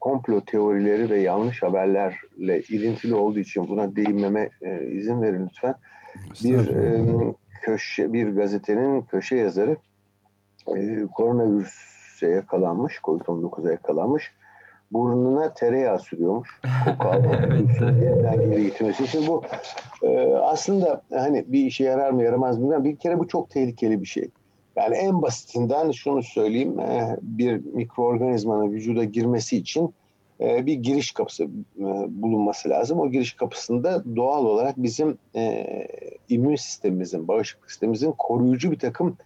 komplo 0.00 0.40
teorileri 0.40 1.10
ve 1.10 1.20
yanlış 1.20 1.62
haberlerle 1.62 2.62
ilintili 2.68 3.14
olduğu 3.14 3.38
için 3.38 3.68
buna 3.68 3.96
değinmeme 3.96 4.50
e, 4.62 4.86
izin 4.86 5.22
verin 5.22 5.46
lütfen 5.46 5.74
bir 6.44 6.68
e, 6.68 7.04
köşe 7.62 8.12
bir 8.12 8.28
gazetenin 8.28 9.02
köşe 9.02 9.36
yazarı 9.36 9.76
e, 10.76 11.06
koronavirüse 11.14 12.28
yakalanmış, 12.28 12.98
Covid-19'a 13.04 13.72
yakalanmış. 13.72 14.32
Burnuna 14.92 15.54
tereyağı 15.54 15.98
sürüyormuş. 15.98 16.60
Koku 16.98 17.26
yeniden 17.84 18.50
geri 18.50 18.62
getirmesi 18.62 19.04
için 19.04 19.26
bu 19.26 19.42
e, 20.02 20.34
aslında 20.34 21.02
hani 21.12 21.44
bir 21.48 21.66
işe 21.66 21.84
yarar 21.84 22.10
mı 22.10 22.22
yaramaz 22.22 22.58
mı 22.58 22.84
bir 22.84 22.96
kere 22.96 23.18
bu 23.18 23.28
çok 23.28 23.50
tehlikeli 23.50 24.00
bir 24.00 24.06
şey. 24.06 24.30
Yani 24.76 24.96
en 24.96 25.22
basitinden 25.22 25.90
şunu 25.90 26.22
söyleyeyim 26.22 26.80
e, 26.80 27.16
bir 27.22 27.64
mikroorganizmanın 27.64 28.72
vücuda 28.72 29.04
girmesi 29.04 29.56
için 29.56 29.94
e, 30.40 30.66
bir 30.66 30.74
giriş 30.74 31.12
kapısı 31.12 31.44
e, 31.44 31.84
bulunması 32.08 32.68
lazım. 32.68 33.00
O 33.00 33.10
giriş 33.10 33.32
kapısında 33.32 34.16
doğal 34.16 34.44
olarak 34.44 34.74
bizim 34.76 35.18
e, 35.36 35.66
immün 36.28 36.56
sistemimizin, 36.56 37.28
bağışıklık 37.28 37.70
sistemimizin 37.70 38.14
koruyucu 38.18 38.72
bir 38.72 38.78
takım 38.78 39.16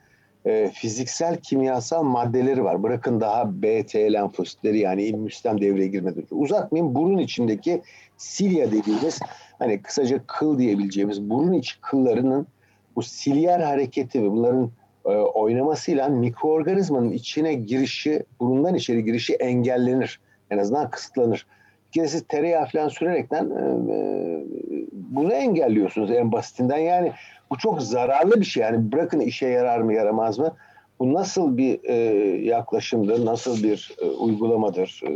fiziksel 0.72 1.36
kimyasal 1.36 2.02
maddeleri 2.02 2.64
var. 2.64 2.82
Bırakın 2.82 3.20
daha 3.20 3.62
BT 3.62 3.94
lenfositleri 3.94 4.78
yani 4.78 5.04
immün 5.04 5.28
sistem 5.28 5.60
devreye 5.60 5.88
girmeden 5.88 6.22
önce. 6.22 6.34
Uzatmayayım 6.34 6.94
burun 6.94 7.18
içindeki 7.18 7.82
silya 8.16 8.72
dediğimiz 8.72 9.18
hani 9.58 9.82
kısaca 9.82 10.20
kıl 10.26 10.58
diyebileceğimiz 10.58 11.30
burun 11.30 11.52
içi 11.52 11.80
kıllarının 11.80 12.46
bu 12.96 13.02
silyer 13.02 13.60
hareketi 13.60 14.22
ve 14.22 14.30
bunların 14.30 14.70
oynamasıyla 15.34 16.08
mikroorganizmanın 16.08 17.12
içine 17.12 17.54
girişi, 17.54 18.24
burundan 18.40 18.74
içeri 18.74 19.04
girişi 19.04 19.34
engellenir 19.34 20.20
en 20.50 20.58
azından 20.58 20.90
kısıtlanır. 20.90 21.46
Bir 21.88 21.92
kere 21.92 22.08
siz 22.08 22.24
tereyağı 22.28 22.66
falan 22.66 22.88
sürerekten 22.88 23.50
e, 23.50 23.92
e, 23.92 24.44
bunu 24.92 25.32
engelliyorsunuz 25.32 26.10
en 26.10 26.32
basitinden. 26.32 26.78
Yani 26.78 27.12
bu 27.50 27.58
çok 27.58 27.82
zararlı 27.82 28.40
bir 28.40 28.44
şey. 28.44 28.62
Yani 28.62 28.92
bırakın 28.92 29.20
işe 29.20 29.46
yarar 29.46 29.80
mı 29.80 29.94
yaramaz 29.94 30.38
mı? 30.38 30.54
Bu 30.98 31.14
nasıl 31.14 31.56
bir 31.56 31.80
e, 31.84 31.94
yaklaşımdır, 32.44 33.26
nasıl 33.26 33.62
bir 33.62 33.96
e, 34.02 34.04
uygulamadır 34.04 35.02
e, 35.06 35.10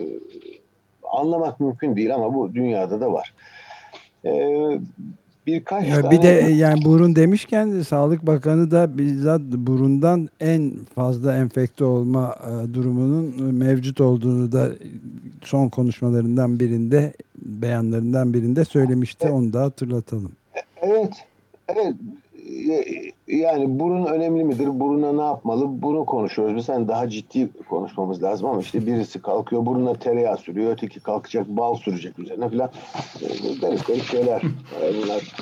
anlamak 1.10 1.60
mümkün 1.60 1.96
değil 1.96 2.14
ama 2.14 2.34
bu 2.34 2.54
dünyada 2.54 3.00
da 3.00 3.12
var. 3.12 3.34
E, 4.24 4.30
birkaç 5.46 5.88
ya 5.88 6.00
tane... 6.00 6.10
Bir 6.10 6.22
de 6.22 6.28
yani 6.52 6.84
burun 6.84 7.16
demişken 7.16 7.80
Sağlık 7.80 8.26
Bakanı 8.26 8.70
da 8.70 8.98
bizzat 8.98 9.40
burundan 9.40 10.28
en 10.40 10.72
fazla 10.94 11.36
enfekte 11.36 11.84
olma 11.84 12.36
e, 12.46 12.74
durumunun 12.74 13.54
mevcut 13.54 14.00
olduğunu 14.00 14.52
da 14.52 14.70
son 15.44 15.68
konuşmalarından 15.68 16.60
birinde 16.60 17.12
beyanlarından 17.36 18.34
birinde 18.34 18.64
söylemişti. 18.64 19.28
Onu 19.28 19.52
da 19.52 19.62
hatırlatalım. 19.62 20.32
Evet. 20.82 21.12
Evet 21.68 21.94
yani 23.26 23.78
burun 23.80 24.06
önemli 24.06 24.44
midir? 24.44 24.80
Buruna 24.80 25.12
ne 25.12 25.22
yapmalı? 25.22 25.82
Bunu 25.82 26.04
konuşuyoruz. 26.06 26.56
Biz 26.56 26.68
hani 26.68 26.88
daha 26.88 27.08
ciddi 27.08 27.48
konuşmamız 27.68 28.22
lazım 28.22 28.46
ama 28.46 28.60
işte 28.60 28.86
birisi 28.86 29.22
kalkıyor 29.22 29.66
buruna 29.66 29.94
tereyağı 29.94 30.36
sürüyor. 30.36 30.72
Öteki 30.72 31.00
kalkacak 31.00 31.48
bal 31.48 31.74
sürecek 31.74 32.18
üzerine 32.18 32.48
falan. 32.48 32.70
Garip 33.60 33.86
garip 33.86 34.04
şeyler. 34.04 34.42
Bunlar. 35.02 35.34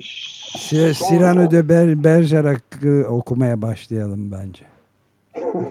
Şey, 0.00 0.92
Cyrano 0.92 1.50
de 1.50 1.68
Ber 1.68 2.04
Bergerac 2.04 2.60
okumaya 3.08 3.62
başlayalım 3.62 4.32
bence. 4.32 4.64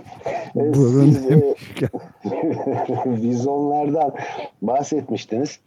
Burun 0.55 1.17
Vizonlardan 3.05 4.13
bahsetmiştiniz. 4.61 5.59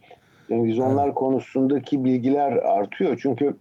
Vizonlar 0.49 1.05
evet. 1.05 1.15
konusundaki 1.15 2.05
bilgiler 2.05 2.51
artıyor. 2.51 3.19
Çünkü 3.21 3.55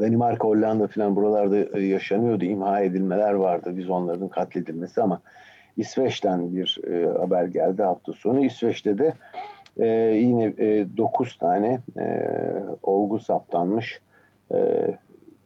Danimarka, 0.00 0.48
Hollanda 0.48 0.86
falan 0.86 1.16
buralarda 1.16 1.78
e, 1.78 1.82
yaşanıyordu. 1.82 2.44
İmha 2.44 2.80
edilmeler 2.80 3.32
vardı. 3.32 3.76
Vizonların 3.76 4.28
katledilmesi 4.28 5.02
ama 5.02 5.20
İsveç'ten 5.76 6.56
bir 6.56 6.80
e, 6.90 7.06
haber 7.18 7.44
geldi 7.44 7.82
hafta 7.82 8.12
sonu. 8.12 8.44
İsveç'te 8.44 8.98
de 8.98 9.14
e, 9.76 9.86
yine 10.16 10.44
e, 10.44 10.86
9 10.96 11.38
tane 11.38 11.80
e, 11.98 12.24
olgu 12.82 13.18
saptanmış 13.18 14.00
e, 14.54 14.88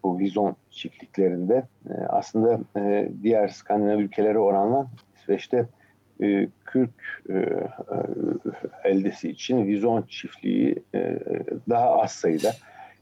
bu 0.04 0.18
vizon 0.18 0.56
çiftliklerinde. 0.70 1.62
E, 1.90 1.94
aslında 2.08 2.60
e, 2.76 3.08
diğer 3.22 3.48
Skandinav 3.48 3.98
ülkeleri 3.98 4.38
oranla 4.38 4.86
İsveç'te 5.16 5.66
e, 6.22 6.48
kürk 6.64 7.22
e, 7.28 7.32
e, 7.32 7.68
eldesi 8.84 9.30
için 9.30 9.66
vizon 9.66 10.02
çiftliği 10.02 10.82
e, 10.94 11.18
daha 11.68 12.02
az 12.02 12.12
sayıda 12.12 12.52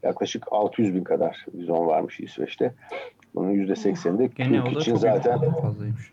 yaklaşık 0.02 0.46
600 0.50 0.94
bin 0.94 1.04
kadar 1.04 1.46
vizon 1.54 1.86
varmış 1.86 2.20
İsveç'te. 2.20 2.74
Bunun 3.34 3.52
%80'inde 3.52 4.28
Kürk 4.28 4.80
için 4.80 4.96
zaten 4.96 5.40
fazlaymış. 5.62 6.12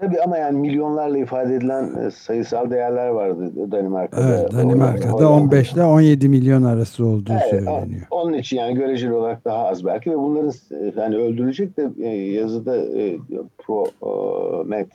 Tabii 0.00 0.20
ama 0.20 0.38
yani 0.38 0.58
milyonlarla 0.58 1.18
ifade 1.18 1.54
edilen 1.54 2.06
e, 2.06 2.10
sayısal 2.10 2.70
değerler 2.70 3.08
vardı 3.08 3.70
Danimarka'da. 3.72 4.28
Evet, 4.28 4.52
Danimarka'da 4.52 5.30
15 5.30 5.72
ile 5.72 5.84
17 5.84 6.28
milyon 6.28 6.62
arası 6.62 7.06
olduğu 7.06 7.32
evet, 7.32 7.50
söyleniyor. 7.50 8.06
Onun 8.10 8.32
için 8.32 8.56
yani 8.56 8.74
göreceli 8.74 9.12
olarak 9.12 9.44
daha 9.44 9.66
az 9.66 9.84
belki 9.84 10.10
ve 10.10 10.18
bunların 10.18 10.52
yani 10.96 11.16
öldürülecek 11.16 11.76
de 11.76 11.90
e, 12.02 12.08
yazıda 12.08 12.76
e, 12.76 13.18
ProMed 13.58 14.90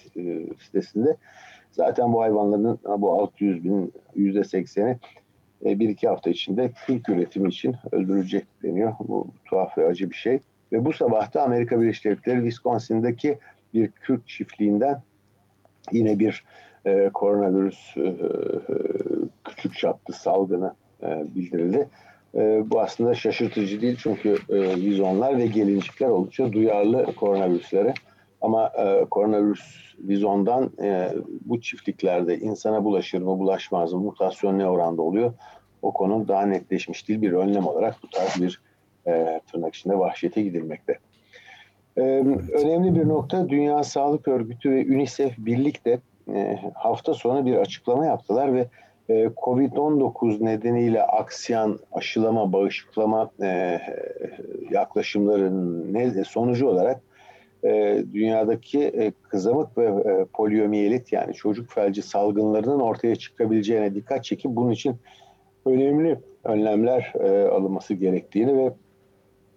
sitesinde 0.65 1.17
zaten 1.71 2.13
bu 2.13 2.21
hayvanların 2.21 2.79
bu 2.97 3.21
600 3.21 3.63
bin 3.63 3.93
%80'i 4.17 4.97
bir 5.65 5.89
iki 5.89 6.07
hafta 6.07 6.29
içinde 6.29 6.71
kürk 6.85 7.09
üretimi 7.09 7.49
için 7.49 7.75
öldürülecek 7.91 8.45
deniyor. 8.63 8.93
Bu 8.99 9.27
tuhaf 9.45 9.77
ve 9.77 9.87
acı 9.87 10.09
bir 10.09 10.15
şey. 10.15 10.39
Ve 10.71 10.85
bu 10.85 10.93
sabah 10.93 11.33
da 11.33 11.43
Amerika 11.43 11.81
Birleşik 11.81 12.05
Devletleri 12.05 12.39
Wisconsin'daki 12.39 13.37
bir 13.73 13.91
Kürt 13.91 14.27
çiftliğinden 14.27 15.01
yine 15.91 16.19
bir 16.19 16.43
e, 16.85 17.09
koronavirüs 17.13 17.97
e, 17.97 18.15
küçük 19.43 19.77
çaplı 19.77 20.13
salgını 20.13 20.73
e, 21.03 21.23
bildirildi. 21.35 21.87
E, 22.35 22.63
bu 22.69 22.81
aslında 22.81 23.15
şaşırtıcı 23.15 23.81
değil 23.81 23.97
çünkü 23.99 24.37
e, 24.49 24.75
vizonlar 24.75 25.37
ve 25.37 25.45
gelincikler 25.45 26.07
oldukça 26.07 26.53
duyarlı 26.53 27.15
koronavirüslere. 27.15 27.93
Ama 28.45 28.71
e, 28.77 29.05
koronavirüs 29.05 29.95
vizondan 29.99 30.71
e, 30.81 31.09
bu 31.45 31.61
çiftliklerde 31.61 32.39
insana 32.39 32.83
bulaşır 32.83 33.21
mı 33.21 33.39
bulaşmaz 33.39 33.93
mı? 33.93 33.99
Mutasyon 33.99 34.59
ne 34.59 34.67
oranda 34.67 35.01
oluyor? 35.01 35.33
O 35.81 35.93
konu 35.93 36.27
daha 36.27 36.45
netleşmiş 36.45 37.07
değil. 37.07 37.21
Bir 37.21 37.31
önlem 37.31 37.67
olarak 37.67 37.95
bu 38.03 38.09
tarz 38.09 38.41
bir 38.41 38.61
e, 39.07 39.41
tırnak 39.51 39.75
içinde 39.75 39.99
vahşete 39.99 40.41
gidilmekte. 40.41 40.99
Ee, 41.97 42.01
önemli 42.53 42.95
bir 42.95 43.07
nokta 43.07 43.49
Dünya 43.49 43.83
Sağlık 43.83 44.27
Örgütü 44.27 44.71
ve 44.71 44.95
UNICEF 44.95 45.37
birlikte 45.37 45.99
e, 46.33 46.59
hafta 46.73 47.13
sonu 47.13 47.45
bir 47.45 47.55
açıklama 47.55 48.05
yaptılar 48.05 48.53
ve 48.53 48.67
e, 49.09 49.25
Covid-19 49.25 50.45
nedeniyle 50.45 51.03
aksiyan 51.03 51.79
aşılama, 51.91 52.53
bağışıklama 52.53 53.29
e, 53.41 53.81
yaklaşımlarının 54.71 55.93
ne, 55.93 56.23
sonucu 56.23 56.67
olarak 56.67 57.01
e, 57.65 58.03
dünyadaki 58.13 58.79
e, 58.79 59.11
kızamık 59.23 59.77
ve 59.77 59.85
e, 59.85 60.25
poliomiyelit 60.33 61.13
yani 61.13 61.33
çocuk 61.33 61.71
felci 61.71 62.01
salgınlarının 62.01 62.79
ortaya 62.79 63.15
çıkabileceğine 63.15 63.95
dikkat 63.95 64.23
çekip 64.23 64.51
bunun 64.51 64.71
için 64.71 64.95
önemli 65.65 66.19
önlemler 66.43 67.13
e, 67.19 67.47
alınması 67.47 67.93
gerektiğini 67.93 68.57
ve 68.57 68.73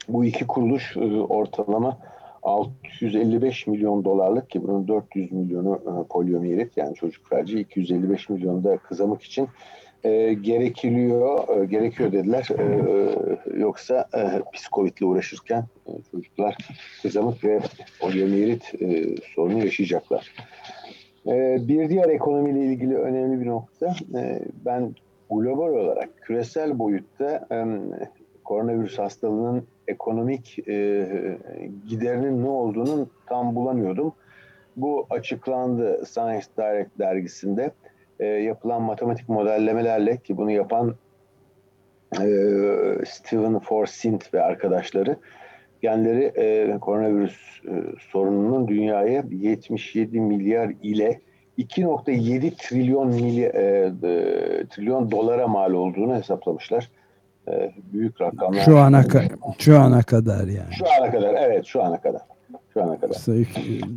bu 0.08 0.24
iki 0.24 0.46
kuruluş 0.46 0.96
e, 0.96 1.00
ortalama 1.20 1.98
655 2.42 3.66
milyon 3.66 4.04
dolarlık 4.04 4.50
ki 4.50 4.62
bunun 4.62 4.88
400 4.88 5.32
milyonu 5.32 5.74
e, 5.74 6.08
poliomiyelit 6.08 6.76
yani 6.76 6.94
çocuk 6.94 7.28
felci 7.28 7.60
255 7.60 8.28
milyon 8.28 8.64
da 8.64 8.76
kızamık 8.76 9.22
için 9.22 9.48
e, 10.04 10.32
gerekiliyor, 10.34 11.58
e, 11.58 11.64
gerekiyor 11.64 12.12
dediler. 12.12 12.48
E, 12.58 12.62
e, 12.62 13.58
yoksa 13.58 14.08
e, 14.14 14.42
psikovitle 14.52 15.06
uğraşırken 15.06 15.64
çocuklar 16.38 16.57
kızamık 17.02 17.45
ve 17.45 17.61
poliomiyelit 18.00 18.75
e, 18.83 19.16
sorunu 19.35 19.64
yaşayacaklar. 19.64 20.35
E, 21.26 21.59
bir 21.68 21.88
diğer 21.88 22.09
ekonomiyle 22.09 22.61
ilgili 22.61 22.97
önemli 22.97 23.40
bir 23.40 23.47
nokta, 23.47 23.95
e, 24.14 24.40
ben 24.64 24.95
global 25.30 25.68
olarak 25.68 26.09
küresel 26.23 26.78
boyutta 26.78 27.47
e, 27.52 27.66
koronavirüs 28.45 28.99
hastalığının 28.99 29.66
ekonomik 29.88 30.68
e, 30.68 31.09
giderinin 31.88 32.45
ne 32.45 32.49
olduğunu 32.49 33.09
tam 33.26 33.54
bulamıyordum. 33.54 34.12
Bu 34.76 35.07
açıklandı 35.11 36.07
Science 36.07 36.47
Direct 36.59 36.99
dergisinde 36.99 37.71
e, 38.21 38.26
yapılan 38.26 38.83
matematik 38.83 39.28
modellemelerle 39.28 40.16
ki 40.16 40.37
bunu 40.37 40.50
yapan 40.50 40.95
e, 42.12 42.26
Stephen 43.07 43.59
Forsyth 43.59 44.35
ve 44.35 44.42
arkadaşları 44.42 45.16
genleri 45.82 46.32
e, 46.37 46.78
koronavirüs 46.78 47.61
e, 47.64 47.73
sorununun 48.12 48.68
dünyaya 48.68 49.25
77 49.30 50.20
milyar 50.20 50.73
ile 50.82 51.20
2.7 51.58 52.50
trilyon 52.56 53.08
milyar, 53.08 53.54
e, 53.54 53.92
e, 54.02 54.66
trilyon 54.66 55.11
dolara 55.11 55.49
mal 55.49 55.73
olduğunu 55.73 56.16
hesaplamışlar. 56.16 56.90
E, 57.49 57.73
büyük 57.92 58.20
rakamlar. 58.20 58.64
Şu 58.64 58.78
ana 58.78 59.04
şu 59.58 59.78
ana 59.78 60.02
kadar 60.02 60.47
yani. 60.47 60.75
Şu 60.78 60.85
ana 61.00 61.11
kadar 61.11 61.35
evet 61.35 61.66
şu 61.66 61.82
ana 61.82 62.00
kadar. 62.00 62.23
Şu 62.75 62.82
ana 62.82 63.00
kadar. 63.00 63.14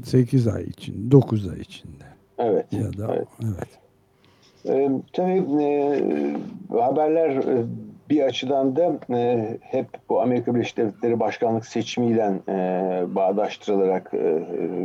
8 0.06 0.48
ay 0.48 0.64
için, 0.64 1.12
9 1.12 1.50
ay 1.50 1.60
içinde. 1.60 2.04
Evet. 2.38 2.74
Ya 2.74 2.98
da 2.98 3.16
evet. 3.16 3.28
evet. 3.44 3.82
E, 4.66 4.90
tabii 5.14 5.64
e, 5.64 6.02
haberler 6.70 7.30
e, 7.30 7.66
bir 8.12 8.22
açıdan 8.22 8.76
da 8.76 9.00
e, 9.16 9.58
hep 9.62 9.88
bu 10.10 10.22
Amerika 10.22 10.56
Birleşik 10.56 10.78
Devletleri 10.78 11.20
başkanlık 11.20 11.66
seçimiyle 11.66 12.32
e, 12.50 12.56
bağdaştırılarak 13.16 14.14
e, 14.14 14.20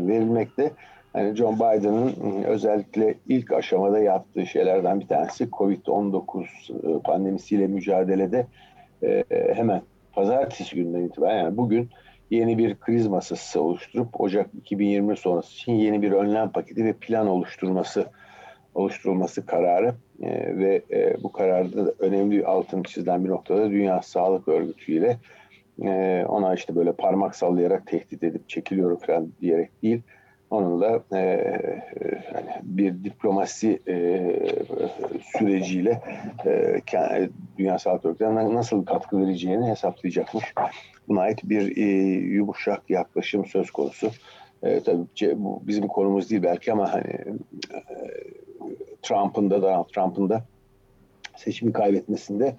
verilmekte. 0.09 0.71
Yani 1.15 1.37
John 1.37 1.57
Biden'ın 1.57 2.07
ıı, 2.07 2.45
özellikle 2.45 3.15
ilk 3.29 3.53
aşamada 3.53 3.99
yaptığı 3.99 4.47
şeylerden 4.47 5.01
bir 5.01 5.07
tanesi 5.07 5.45
Covid-19 5.45 6.47
ıı, 6.85 7.03
pandemisiyle 7.03 7.67
mücadelede 7.67 8.47
e, 9.03 9.25
hemen 9.55 9.83
pazartesi 10.13 10.77
günden 10.77 11.01
itibaren 11.01 11.45
yani 11.45 11.57
bugün 11.57 11.91
yeni 12.31 12.59
bir 12.59 12.75
kriz 12.75 13.07
masası 13.07 13.61
oluşturup 13.61 14.21
Ocak 14.21 14.55
2020 14.55 15.17
sonrası 15.17 15.53
için 15.53 15.73
yeni 15.73 16.03
bir 16.03 16.13
önlem 16.13 16.51
paketi 16.53 16.85
ve 16.85 16.93
plan 16.93 17.27
oluşturması 17.27 18.07
oluşturulması 18.77 19.47
kararı 19.47 19.95
e, 20.23 20.57
ve 20.59 20.83
e, 20.91 21.23
bu 21.23 21.33
kararda 21.33 21.87
da 21.87 21.95
önemli 21.99 22.47
altın 22.47 22.83
çizilen 22.83 23.25
bir 23.25 23.31
noktada 23.31 23.71
Dünya 23.71 24.03
Sağlık 24.03 24.49
Örgütü 24.49 24.93
ile 24.93 25.17
e, 25.83 26.25
ona 26.29 26.55
işte 26.55 26.77
böyle 26.77 26.93
parmak 26.93 27.37
sallayarak 27.37 27.87
tehdit 27.87 28.23
edip 28.23 28.49
çekiliyorum 28.49 28.99
falan 28.99 29.33
diyerek 29.41 29.83
değil 29.83 30.03
Onunla 30.51 31.03
e, 31.13 31.19
yani 32.35 32.51
bir 32.63 33.05
diplomasi 33.05 33.83
e, 33.89 34.21
süreciyle 35.23 36.01
e, 36.47 37.29
Dünya 37.59 37.79
Sağlık 37.79 38.05
Örgütü'ne 38.05 38.55
nasıl 38.55 38.85
katkı 38.85 39.21
vereceğini 39.21 39.71
hesaplayacakmış. 39.71 40.45
Buna 41.09 41.21
ait 41.21 41.41
bir 41.45 41.77
e, 41.77 41.83
yumuşak 42.35 42.91
yaklaşım 42.91 43.47
söz 43.47 43.71
konusu. 43.71 44.11
E, 44.63 44.81
tabii 44.81 45.07
bu 45.37 45.63
bizim 45.67 45.89
konumuz 45.89 46.31
değil 46.31 46.43
belki 46.43 46.73
ama 46.73 46.93
hani 46.93 47.15
e, 47.75 47.81
Trump'ın 49.03 49.51
da 49.51 49.63
Donald 49.63 49.89
Trump'ın 49.89 50.29
da 50.29 50.45
seçimi 51.37 51.73
kaybetmesinde 51.73 52.57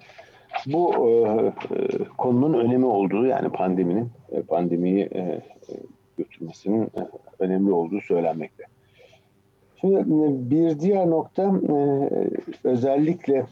bu 0.66 1.08
e, 1.08 1.12
e, 1.12 1.52
konunun 2.18 2.54
önemi 2.54 2.86
olduğu 2.86 3.26
yani 3.26 3.48
pandeminin 3.48 4.10
e, 4.32 4.42
pandemiyi 4.42 5.08
e, 5.14 5.42
götürmesinin 6.18 6.82
e, 6.82 7.08
önemli 7.38 7.72
olduğu 7.72 8.00
söylenmekte. 8.00 8.64
Şimdi 9.80 9.94
e, 9.96 10.50
bir 10.50 10.80
diğer 10.80 11.10
nokta 11.10 11.42
e, 11.42 11.76
özellikle 12.64 13.46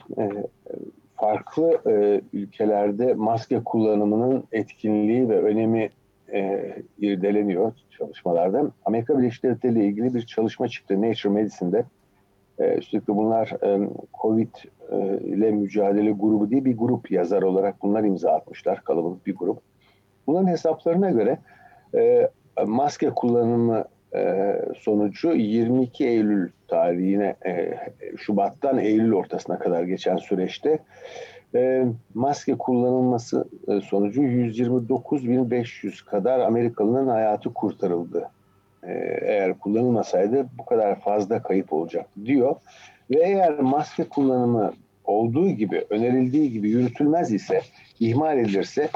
farklı 1.16 1.80
ülkelerde 2.32 3.14
maske 3.14 3.64
kullanımının 3.64 4.44
etkinliği 4.52 5.28
ve 5.28 5.42
önemi 5.42 5.90
irdeleniyor 6.98 7.72
çalışmalarda. 7.98 8.70
Amerika 8.84 9.18
Birleşik 9.18 9.42
Devletleri 9.42 9.72
ile 9.72 9.84
ilgili 9.84 10.14
bir 10.14 10.26
çalışma 10.26 10.68
çıktı 10.68 11.02
Nature 11.02 11.32
Medicine'de. 11.32 11.84
Üstelik 12.76 13.08
bunlar 13.08 13.52
COVID 14.22 14.54
ile 15.20 15.50
mücadele 15.50 16.10
grubu 16.10 16.50
diye 16.50 16.64
bir 16.64 16.76
grup 16.76 17.10
yazar 17.10 17.42
olarak 17.42 17.82
bunlar 17.82 18.04
imza 18.04 18.32
atmışlar. 18.32 18.84
Kalabalık 18.84 19.26
bir 19.26 19.36
grup. 19.36 19.58
Bunların 20.26 20.48
hesaplarına 20.48 21.10
göre 21.10 21.38
maske 22.66 23.10
kullanımı 23.10 23.84
e, 24.14 24.54
sonucu 24.78 25.34
22 25.34 26.06
Eylül 26.06 26.50
tarihine 26.68 27.36
e, 27.46 27.74
Şubat'tan 28.16 28.78
Eylül 28.78 29.12
ortasına 29.12 29.58
kadar 29.58 29.82
geçen 29.82 30.16
süreçte 30.16 30.78
e, 31.54 31.86
maske 32.14 32.54
kullanılması 32.54 33.48
e, 33.68 33.80
sonucu 33.80 34.22
129.500 34.22 36.04
kadar 36.04 36.40
Amerikalı'nın 36.40 37.08
hayatı 37.08 37.54
kurtarıldı. 37.54 38.28
E, 38.82 38.92
eğer 39.22 39.58
kullanılmasaydı 39.58 40.46
bu 40.58 40.64
kadar 40.64 41.00
fazla 41.00 41.42
kayıp 41.42 41.72
olacaktı 41.72 42.24
diyor. 42.24 42.56
Ve 43.10 43.22
eğer 43.22 43.58
maske 43.58 44.04
kullanımı 44.04 44.72
olduğu 45.04 45.48
gibi, 45.48 45.84
önerildiği 45.90 46.52
gibi 46.52 46.70
yürütülmez 46.70 47.32
ise, 47.32 47.60
ihmal 48.00 48.38
edilirse 48.38 48.88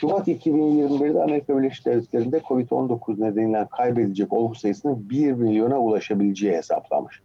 Şubat 0.00 0.28
2021'de 0.28 1.22
Amerika 1.22 1.58
Birleşik 1.58 1.86
Devletleri'nde 1.86 2.38
COVID-19 2.38 3.20
nedeniyle 3.20 3.66
kaybedilecek 3.70 4.32
olgu 4.32 4.54
sayısının 4.54 5.10
1 5.10 5.32
milyona 5.32 5.78
ulaşabileceği 5.78 6.56
hesaplanmış. 6.56 7.20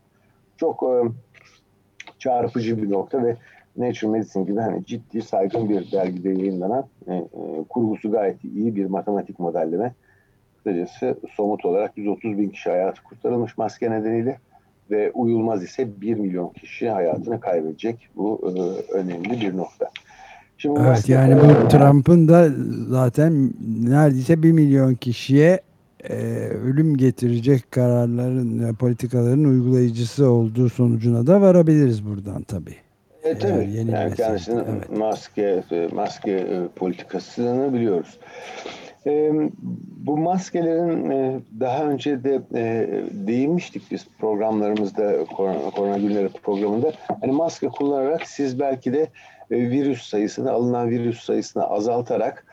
Çok 0.57 0.83
e, 0.83 0.93
çarpıcı 2.19 2.83
bir 2.83 2.91
nokta 2.91 3.23
ve 3.23 3.37
Nature 3.77 4.11
Medicine 4.11 4.43
gibi 4.43 4.59
hani 4.59 4.85
ciddi 4.85 5.21
saygın 5.21 5.69
bir 5.69 5.91
dergide 5.91 6.29
yayınlanan 6.29 6.85
e, 7.07 7.13
e, 7.13 7.23
kurgusu 7.69 8.11
gayet 8.11 8.43
iyi 8.43 8.75
bir 8.75 8.85
matematik 8.85 9.39
modelleme. 9.39 9.93
Kısacası 10.57 11.17
somut 11.35 11.65
olarak 11.65 11.97
130 11.97 12.37
bin 12.37 12.49
kişi 12.49 12.69
hayatı 12.69 13.03
kurtarılmış 13.03 13.57
maske 13.57 13.91
nedeniyle 13.91 14.37
ve 14.91 15.11
uyulmaz 15.11 15.63
ise 15.63 16.01
1 16.01 16.13
milyon 16.13 16.49
kişi 16.49 16.89
hayatını 16.89 17.39
kaybedecek. 17.39 18.07
Bu 18.15 18.41
e, 18.43 18.51
önemli 18.93 19.41
bir 19.41 19.57
nokta. 19.57 19.89
Şimdi 20.57 20.79
evet 20.87 21.09
yani 21.09 21.35
bu 21.35 21.67
Trump'ın 21.67 22.27
da 22.27 22.49
zaten 22.89 23.53
neredeyse 23.83 24.43
bir 24.43 24.51
milyon 24.51 24.95
kişiye 24.95 25.61
e, 26.09 26.15
ölüm 26.47 26.97
getirecek 26.97 27.71
kararların, 27.71 28.73
politikaların 28.73 29.43
uygulayıcısı 29.43 30.29
olduğu 30.29 30.69
sonucuna 30.69 31.27
da 31.27 31.41
varabiliriz 31.41 32.05
buradan 32.05 32.43
tabii. 32.43 32.82
E, 33.23 33.37
tabii. 33.37 33.71
Yani, 33.71 33.91
yani 33.91 34.15
kendisinin 34.15 34.57
evet. 34.57 34.89
maske 34.89 35.63
maske 35.91 36.31
e, 36.31 36.67
politikasını 36.75 37.73
biliyoruz. 37.73 38.19
bu 39.97 40.17
maskelerin 40.17 41.09
e, 41.09 41.39
daha 41.59 41.83
önce 41.83 42.23
de 42.23 42.41
e, 42.55 42.89
değinmiştik 43.11 43.91
biz 43.91 44.07
programlarımızda 44.19 45.25
korona, 45.25 45.69
korona 45.69 45.97
günleri 45.97 46.29
programında. 46.29 46.91
Hani 47.21 47.31
maske 47.31 47.67
kullanarak 47.67 48.27
siz 48.27 48.59
belki 48.59 48.93
de 48.93 49.07
e, 49.51 49.55
virüs 49.55 50.09
sayısını 50.09 50.51
alınan 50.51 50.89
virüs 50.89 51.23
sayısını 51.23 51.69
azaltarak 51.69 52.45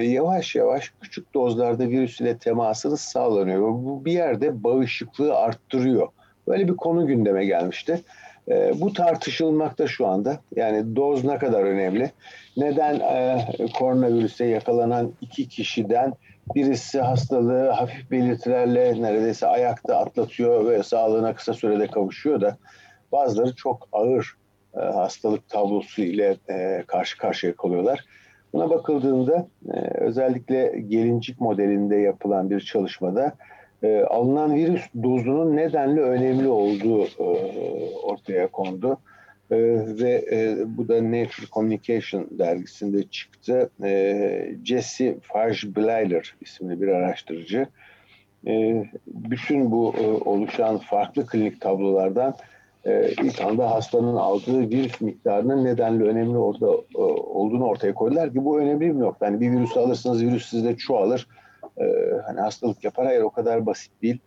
yavaş 0.00 0.54
yavaş 0.54 0.92
küçük 1.00 1.34
dozlarda 1.34 1.88
virüs 1.88 2.20
ile 2.20 2.38
temasınız 2.38 3.00
sağlanıyor. 3.00 3.60
Bu 3.60 4.04
bir 4.04 4.12
yerde 4.12 4.64
bağışıklığı 4.64 5.36
arttırıyor. 5.36 6.08
Böyle 6.48 6.68
bir 6.68 6.76
konu 6.76 7.06
gündeme 7.06 7.44
gelmişti. 7.44 8.00
E, 8.48 8.80
bu 8.80 8.92
tartışılmakta 8.92 9.86
şu 9.86 10.06
anda. 10.06 10.38
Yani 10.56 10.96
doz 10.96 11.24
ne 11.24 11.38
kadar 11.38 11.62
önemli? 11.62 12.10
Neden 12.56 12.94
e, 13.00 13.46
koronavirüse 13.78 14.44
yakalanan 14.46 15.12
iki 15.20 15.48
kişiden 15.48 16.14
birisi 16.54 17.00
hastalığı 17.00 17.68
hafif 17.68 18.10
belirtilerle 18.10 19.02
neredeyse 19.02 19.46
ayakta 19.46 19.98
atlatıyor 19.98 20.70
ve 20.70 20.82
sağlığına 20.82 21.34
kısa 21.34 21.54
sürede 21.54 21.86
kavuşuyor 21.86 22.40
da 22.40 22.56
bazıları 23.12 23.54
çok 23.54 23.88
ağır 23.92 24.36
e, 24.76 24.80
hastalık 24.80 25.48
tablosu 25.48 26.02
ile 26.02 26.36
e, 26.50 26.84
karşı 26.86 27.18
karşıya 27.18 27.56
kalıyorlar. 27.56 28.04
Buna 28.52 28.70
bakıldığında 28.70 29.46
e, 29.74 29.78
özellikle 29.94 30.80
gelincik 30.88 31.40
modelinde 31.40 31.96
yapılan 31.96 32.50
bir 32.50 32.60
çalışmada 32.60 33.32
e, 33.84 34.04
alınan 34.04 34.54
virüs 34.54 34.82
dozunun 35.02 35.56
nedenli 35.56 36.00
önemli 36.00 36.48
olduğu 36.48 37.04
e, 37.04 37.24
ortaya 38.02 38.46
kondu. 38.46 38.98
E, 39.50 39.56
ve 39.98 40.24
e, 40.32 40.56
bu 40.66 40.88
da 40.88 41.04
Nature 41.04 41.46
Communication 41.52 42.28
dergisinde 42.30 43.02
çıktı. 43.02 43.70
E, 43.84 44.54
Jesse 44.64 45.16
Farge-Bleiler 45.22 46.34
isimli 46.40 46.80
bir 46.80 46.88
araştırıcı. 46.88 47.66
E, 48.46 48.84
bütün 49.06 49.70
bu 49.70 49.94
e, 49.98 50.06
oluşan 50.06 50.78
farklı 50.78 51.26
klinik 51.26 51.60
tablolardan 51.60 52.34
e, 52.84 53.10
ilk 53.22 53.40
anda 53.40 53.70
hastanın 53.70 54.16
aldığı 54.16 54.70
virüs 54.70 55.00
miktarının 55.00 55.64
nedenli 55.64 56.04
önemli 56.04 56.38
orada 56.38 56.66
e, 56.94 57.02
olduğunu 57.02 57.64
ortaya 57.64 57.94
koydular 57.94 58.32
ki 58.32 58.44
bu 58.44 58.60
önemli 58.60 58.80
bir 58.80 59.00
nokta. 59.00 59.26
Yani 59.26 59.40
bir 59.40 59.50
virüs 59.50 59.76
alırsınız 59.76 60.22
virüs 60.22 60.48
sizde 60.48 60.76
çoğalır 60.76 61.26
e, 61.78 61.84
hani 62.26 62.40
hastalık 62.40 62.84
yapar. 62.84 63.06
Hayır 63.06 63.22
o 63.22 63.30
kadar 63.30 63.66
basit 63.66 64.02
değil. 64.02 64.18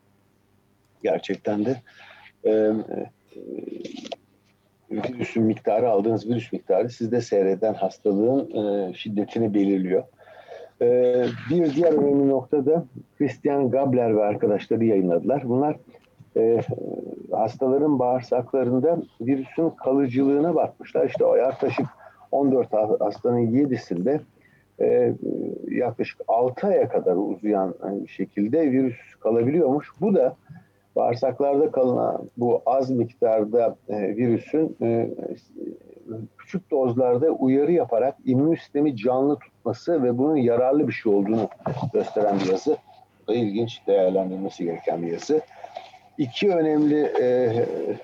Gerçekten 1.03 1.65
de 1.65 1.81
e, 2.43 2.51
e, 2.51 2.73
virüsün 4.91 5.43
miktarı 5.43 5.89
aldığınız 5.89 6.29
virüs 6.29 6.51
miktarı 6.51 6.89
sizde 6.89 7.21
seyreden 7.21 7.73
hastalığın 7.73 8.51
e, 8.51 8.93
şiddetini 8.93 9.53
belirliyor. 9.53 10.03
E, 10.81 10.87
bir 11.49 11.75
diğer 11.75 11.93
önemli 11.93 12.29
nokta 12.29 12.65
da 12.65 12.85
Christian 13.17 13.71
Gabler 13.71 14.15
ve 14.15 14.23
arkadaşları 14.23 14.85
yayınladılar. 14.85 15.49
Bunlar 15.49 15.75
e, 16.37 16.61
hastaların 17.31 17.99
bağırsaklarında 17.99 18.97
virüsün 19.21 19.69
kalıcılığına 19.69 20.55
bakmışlar. 20.55 21.05
İşte 21.05 21.25
o 21.25 21.35
yaklaşık 21.35 21.85
14 22.31 22.73
hastanın 22.99 23.47
7'sinde 23.47 24.19
e, 24.81 25.13
yaklaşık 25.67 26.21
6 26.27 26.67
aya 26.67 26.89
kadar 26.89 27.15
uzayan 27.15 27.75
şekilde 28.07 28.71
virüs 28.71 29.15
kalabiliyormuş. 29.19 29.91
Bu 30.01 30.15
da 30.15 30.35
bağırsaklarda 30.95 31.71
kalınan 31.71 32.29
bu 32.37 32.61
az 32.65 32.89
miktarda 32.89 33.75
e, 33.89 34.15
virüsün 34.15 34.77
e, 34.81 35.09
küçük 36.37 36.71
dozlarda 36.71 37.29
uyarı 37.29 37.71
yaparak 37.71 38.15
immün 38.25 38.55
sistemi 38.55 38.97
canlı 38.97 39.39
tutması 39.39 40.03
ve 40.03 40.17
bunun 40.17 40.35
yararlı 40.35 40.87
bir 40.87 40.93
şey 40.93 41.13
olduğunu 41.13 41.49
gösteren 41.93 42.39
bir 42.39 42.51
yazı. 42.51 42.77
Da 43.27 43.33
ilginç 43.33 43.81
değerlendirilmesi 43.87 44.63
gereken 44.63 45.01
bir 45.01 45.11
yazı. 45.11 45.41
İki 46.17 46.49
önemli 46.49 47.03
e, 47.03 47.51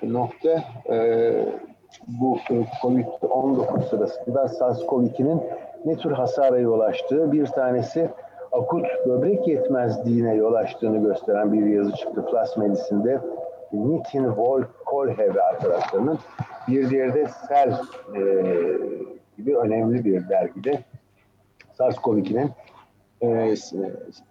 nokta 0.02 0.64
e, 0.90 1.32
bu 2.08 2.38
COVID-19 2.82 3.88
sırasında 3.88 4.44
SARS-CoV-2'nin 4.44 5.40
ne 5.84 5.96
tür 5.96 6.10
hasara 6.10 6.58
yol 6.58 6.80
açtığı, 6.80 7.32
bir 7.32 7.46
tanesi 7.46 8.10
akut 8.52 8.86
böbrek 9.06 9.48
yetmezliğine 9.48 10.34
yol 10.34 10.54
açtığını 10.54 11.08
gösteren 11.08 11.52
bir 11.52 11.66
yazı 11.66 11.92
çıktı 11.92 12.26
Flas 12.30 12.56
Medicine'de. 12.56 13.20
Nitin 13.72 14.24
Volkolhe 14.36 15.34
ve 15.34 15.42
arkadaşlarının 15.42 16.18
bir 16.68 16.90
diğeri 16.90 17.14
de 17.14 17.26
Cell 17.48 17.72
e, 18.16 18.22
gibi 19.36 19.56
önemli 19.56 20.04
bir 20.04 20.28
dergide 20.28 20.80
SARS-CoV-2'nin 21.78 22.50
e, 23.20 23.56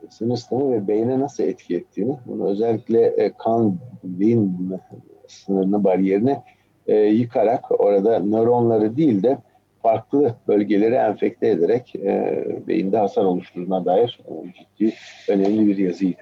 sinir 0.09 0.71
ve 0.71 0.87
beyne 0.87 1.19
nasıl 1.19 1.43
etki 1.43 1.75
ettiğini, 1.75 2.17
bunu 2.25 2.49
özellikle 2.49 3.05
e, 3.05 3.33
kan 3.37 3.77
beyin 4.03 4.71
sınırını 5.27 5.83
bariyerini 5.83 6.37
e, 6.87 6.95
yıkarak 6.95 7.81
orada 7.81 8.19
nöronları 8.19 8.97
değil 8.97 9.23
de 9.23 9.37
farklı 9.83 10.35
bölgeleri 10.47 10.95
enfekte 10.95 11.47
ederek 11.47 11.95
e, 11.95 12.43
beyinde 12.67 12.97
hasar 12.97 13.23
oluşturduğuna 13.23 13.85
dair 13.85 14.19
e, 14.27 14.33
ciddi 14.53 14.93
önemli 15.27 15.67
bir 15.67 15.77
yazıydı. 15.77 16.21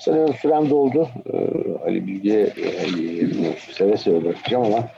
Sanıyorum 0.00 0.34
sürem 0.34 0.70
doldu. 0.70 1.08
E, 1.32 1.38
Ali 1.86 2.06
Bilge 2.06 2.38
e, 2.38 2.52
seve 3.72 3.96
seve 3.96 4.24
bırakacağım 4.24 4.64
ama 4.64 4.88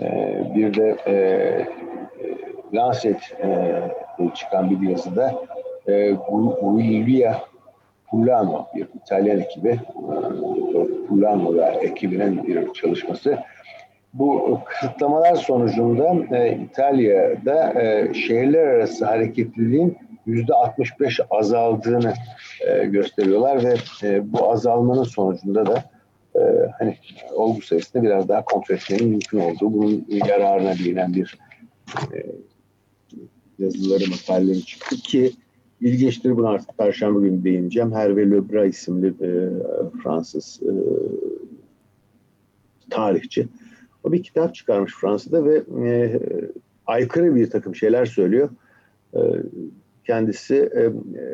e, 0.00 0.38
bir 0.54 0.74
de 0.74 0.96
e, 1.06 1.14
Lancet 2.74 3.20
e, 3.42 4.34
çıkan 4.34 4.70
bir 4.70 4.88
yazıda 4.88 5.34
e, 5.86 6.10
Guilia 6.60 7.40
Pulano, 8.10 8.66
bir 8.74 8.86
İtalyan 9.02 9.40
ekibi, 9.40 9.80
Pulano 11.08 11.54
ve 11.54 11.64
ekibinin 11.64 12.46
bir 12.46 12.72
çalışması 12.72 13.38
bu 14.12 14.60
kısıtlamalar 14.66 15.34
sonucunda 15.34 16.36
e, 16.36 16.58
İtalya'da 16.58 17.82
e, 17.82 18.14
şehirler 18.14 18.66
arası 18.66 19.04
hareketliliğin 19.04 19.98
yüzde 20.26 20.54
65 20.54 21.20
azaldığını 21.30 22.14
e, 22.68 22.84
gösteriyorlar 22.84 23.64
ve 23.64 23.74
e, 24.02 24.32
bu 24.32 24.50
azalmanın 24.50 25.04
sonucunda 25.04 25.66
da 25.66 25.84
e, 26.36 26.40
hani 26.78 26.96
olgu 27.34 27.60
sayısını 27.60 28.02
biraz 28.02 28.28
daha 28.28 28.44
kontrol 28.44 28.76
etmenin 28.76 29.08
mümkün 29.08 29.40
olduğu, 29.40 29.72
bunun 29.72 30.06
yararına 30.08 30.72
bilinen 30.74 31.14
bir 31.14 31.38
e, 32.14 32.26
yazıları, 33.58 34.04
makaleleri 34.10 34.64
çıktı 34.64 34.96
ki 34.96 35.32
ilginçtir 35.80 36.36
bunu 36.36 36.48
artık 36.48 36.78
Perşembe 36.78 37.28
günü 37.28 37.44
değineceğim. 37.44 37.92
Hervé 37.92 38.30
Lebras 38.30 38.68
isimli 38.68 39.08
e, 39.08 39.30
Fransız 40.02 40.60
e, 40.62 40.72
tarihçi 42.90 43.48
o 44.04 44.12
bir 44.12 44.22
kitap 44.22 44.54
çıkarmış 44.54 44.94
Fransa'da 44.94 45.44
ve 45.44 45.62
e, 45.88 46.20
aykırı 46.86 47.34
bir 47.34 47.50
takım 47.50 47.74
şeyler 47.74 48.06
söylüyor. 48.06 48.48
E, 49.14 49.20
kendisi 50.06 50.54
e, 50.54 50.90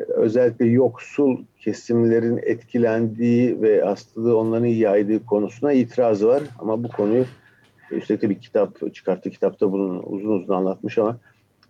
özellikle 0.07 0.65
yoksul 0.65 1.43
kesimlerin 1.59 2.39
etkilendiği 2.43 3.61
ve 3.61 3.81
hastalığı 3.81 4.37
onların 4.37 4.65
yaydığı 4.65 5.25
konusuna 5.25 5.73
itirazı 5.73 6.27
var. 6.27 6.43
Ama 6.59 6.83
bu 6.83 6.87
konuyu 6.87 7.25
üstelik 7.91 8.21
de 8.21 8.29
bir 8.29 8.39
kitap 8.39 8.93
çıkarttı. 8.93 9.29
Kitapta 9.29 9.71
bunu 9.71 10.03
uzun 10.03 10.29
uzun 10.29 10.53
anlatmış 10.53 10.97
ama 10.97 11.17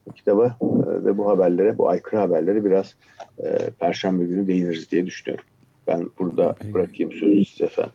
bu 0.07 0.13
kitaba 0.13 0.45
e, 0.45 1.05
ve 1.05 1.17
bu 1.17 1.29
haberlere, 1.29 1.77
bu 1.77 1.89
aykırı 1.89 2.19
haberlere 2.19 2.65
biraz 2.65 2.95
e, 3.43 3.69
Perşembe 3.79 4.25
günü 4.25 4.47
değiniriz 4.47 4.91
diye 4.91 5.05
düşünüyorum. 5.05 5.45
Ben 5.87 6.09
burada 6.19 6.55
bırakayım 6.73 7.11
sözü 7.11 7.45
size 7.45 7.65
efendim. 7.65 7.91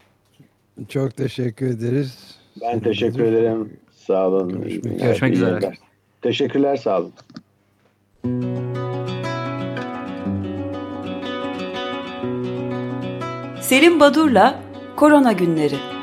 Çok 0.88 1.16
teşekkür 1.16 1.66
ederiz. 1.66 2.43
Ben 2.60 2.80
teşekkür 2.80 3.24
ederim. 3.24 3.72
Sağ 4.06 4.28
olun. 4.28 4.62
Görüşmek, 4.62 5.00
Görüşmek 5.00 5.34
üzere. 5.34 5.72
Teşekkürler. 6.22 6.76
Sağ 6.76 6.98
olun. 7.00 7.12
Selim 13.60 14.00
Badur'la 14.00 14.60
Korona 14.96 15.32
Günleri 15.32 15.93